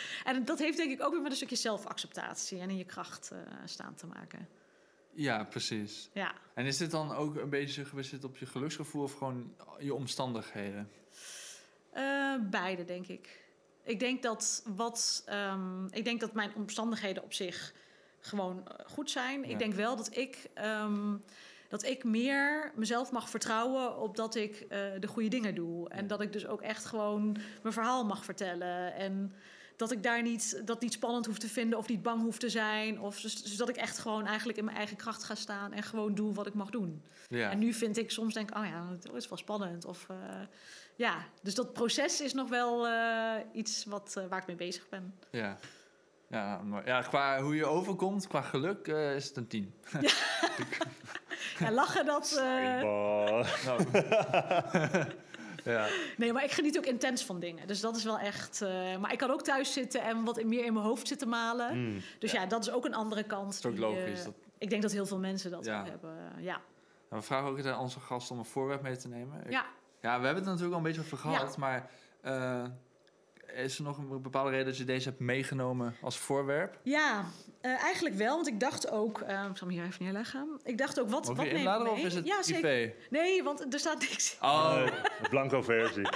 [0.24, 3.32] en dat heeft denk ik ook weer met een stukje zelfacceptatie en in je kracht
[3.32, 4.48] eh, staan te maken.
[5.14, 6.10] ja, precies.
[6.14, 6.34] Ja.
[6.54, 10.90] En is dit dan ook een beetje gebaseerd op je geluksgevoel of gewoon je omstandigheden?
[11.92, 13.44] Eh, beide, denk ik.
[13.84, 15.24] Ik denk dat wat.
[15.26, 17.74] ehm, ik denk dat mijn omstandigheden op zich
[18.20, 19.42] gewoon eh, goed zijn.
[19.42, 19.48] Ja.
[19.48, 20.50] Ik denk wel dat ik.
[20.54, 21.18] ehm,
[21.70, 24.70] dat ik meer mezelf mag vertrouwen op dat ik
[25.00, 25.90] de goede dingen doe.
[25.90, 26.08] En Ja.
[26.08, 28.94] dat ik dus ook echt gewoon mijn verhaal mag vertellen.
[28.94, 29.34] En
[29.78, 32.50] dat ik daar niet, dat niet spannend hoef te vinden of niet bang hoef te
[32.50, 33.00] zijn.
[33.00, 35.84] Of, dus, dus dat ik echt gewoon eigenlijk in mijn eigen kracht ga staan en
[35.84, 37.04] gewoon doe wat ik mag doen.
[37.28, 37.50] Ja.
[37.52, 39.86] En nu vind ik soms denk oh ja, het is wel spannend.
[39.86, 40.16] Of eh,
[40.96, 44.90] ja, dus dat proces is nog wel eh, iets wat, eh, waar ik mee bezig
[44.90, 45.16] ben.
[45.32, 45.58] Ja.
[46.30, 46.82] Ja, mooi.
[46.86, 49.74] ja, qua hoe je overkomt, qua geluk, eh, is het een tien.
[51.60, 52.32] Ja, lachen dat.
[52.38, 52.82] eh.
[52.82, 53.46] Nou.
[55.72, 55.88] ja.
[56.18, 57.68] nee, maar ik geniet ook intens van dingen.
[57.68, 58.62] Dus dat is wel echt.
[58.62, 61.78] eh, maar ik kan ook thuis zitten en wat meer in mijn hoofd zitten malen.
[61.78, 62.02] Mm.
[62.20, 62.46] Dus ja.
[62.46, 63.54] dat is ook een andere kant.
[63.54, 65.82] is ook die, logisch, eh, dat- Ik denk dat heel veel mensen dat Ja.
[65.82, 66.16] wel hebben.
[66.40, 66.62] Ja.
[67.10, 69.42] Nou, we vragen ook aan onze gast om een voorwerp mee te nemen.
[69.46, 69.66] Ik- ja.
[70.02, 71.60] Ja, we hebben het natuurlijk al een beetje over gehad, Ja.
[71.60, 71.90] maar
[72.22, 72.64] eh,
[73.56, 76.80] is er nog een bepaalde reden dat je deze hebt meegenomen als voorwerp?
[76.84, 77.26] Ja,
[77.62, 78.36] eh, eigenlijk wel.
[78.36, 79.22] Want ik dacht ook.
[79.22, 80.60] eh, ik zal hem hier even neerleggen.
[80.64, 81.90] Ik dacht ook, wat, Mag wat neem ik mee?
[81.92, 82.94] of is het ja, zeker.
[83.10, 84.38] Nee, want er staat niks.
[84.42, 84.86] Oh,
[85.22, 86.08] de blanco versie.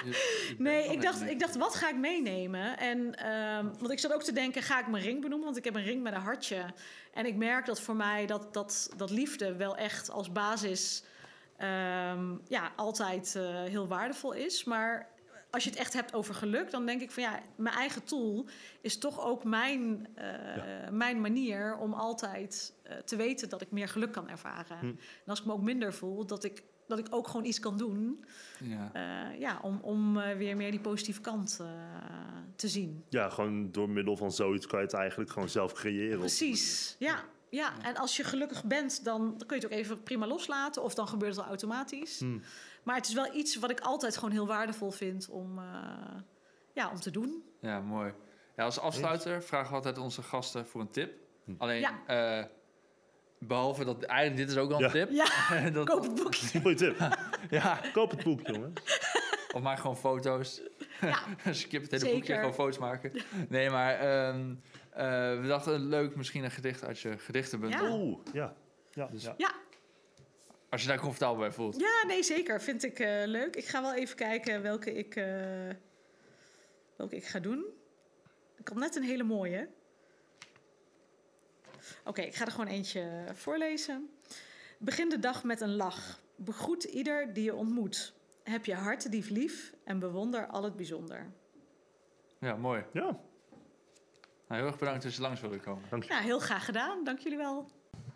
[0.57, 2.77] Nee, ik dacht, ik dacht, wat ga ik meenemen?
[2.77, 5.45] En, ehm, want ik zat ook te denken, ga ik mijn ring benoemen?
[5.45, 6.65] Want ik heb een ring met een hartje.
[7.13, 11.03] En ik merk dat voor mij dat, dat, dat liefde wel echt als basis...
[11.57, 14.63] ehm, ja, altijd eh, heel waardevol is.
[14.63, 15.07] Maar
[15.49, 16.71] als je het echt hebt over geluk...
[16.71, 18.47] dan denk ik van ja, mijn eigen tool
[18.81, 21.77] is toch ook mijn, eh, mijn manier...
[21.77, 24.77] om altijd eh, te weten dat ik meer geluk kan ervaren.
[24.77, 24.85] Hm.
[24.85, 27.77] En als ik me ook minder voel, dat ik, dat ik ook gewoon iets kan
[27.77, 28.25] doen...
[28.63, 28.89] Ja.
[28.93, 31.67] Eh, ja, om, om eh, weer meer die positieve kant eh,
[32.55, 33.03] te zien.
[33.09, 36.19] Ja, gewoon door middel van zoiets kan je het eigenlijk gewoon zelf creëren.
[36.19, 37.23] Precies, ja.
[37.51, 40.83] Ja, en als je gelukkig bent, dan, dan kun je het ook even prima loslaten.
[40.83, 42.19] Of dan gebeurt het al automatisch.
[42.19, 42.37] manier.
[42.89, 45.63] Maar het is wel iets wat ik altijd gewoon heel waardevol vind om, eh,
[46.73, 47.43] ja, om te doen.
[47.61, 48.13] ja, mooi.
[48.55, 51.13] Ja, als afsluiter vragen we altijd onze gasten voor een tip.
[51.45, 51.51] Hm.
[51.57, 51.99] Alleen, Ja.
[52.39, 52.45] eh,
[53.39, 54.91] behalve dat, eigenlijk dit is ook wel een Ja.
[54.91, 55.09] tip.
[55.11, 56.59] Ja, dat, koop het boekje.
[56.61, 56.97] Goeie tip.
[57.49, 58.73] ja, Koop het boek, jongen.
[59.53, 60.61] of maak gewoon foto's.
[61.01, 61.19] Ja,
[61.51, 62.17] Skip het hele Zeker.
[62.17, 63.11] boekje, gewoon foto's maken.
[63.49, 64.55] Nee, maar ehm,
[64.89, 65.05] eh,
[65.41, 67.85] we dachten leuk misschien een gedicht uit je gedichtenbundel.
[67.85, 67.93] Ja.
[67.93, 68.53] Oeh, ja.
[68.91, 69.51] Ja, Dus- ja.
[70.69, 71.79] Als je daar comfortabel bij voelt.
[71.79, 72.61] ja, nee, zeker.
[72.61, 73.55] Vind ik eh, leuk.
[73.55, 75.25] Ik ga wel even kijken welke ik, eh,
[76.95, 77.65] welke ik ga doen.
[78.57, 79.69] Ik had net een hele mooie.
[82.05, 84.09] Oké, ik ga er gewoon eentje voorlezen.
[84.77, 86.19] Begin de dag met een lach.
[86.35, 88.13] Begroet ieder die je ontmoet.
[88.43, 91.31] Heb je hart dief lief en bewonder al het bijzonder.
[92.39, 92.83] Ja, mooi.
[92.93, 93.01] Ja,
[94.47, 95.83] Nou, heel erg bedankt dat je langs wilde komen.
[95.89, 96.13] dank je.
[96.13, 97.03] Ja, heel graag gedaan.
[97.03, 97.69] Dank jullie wel.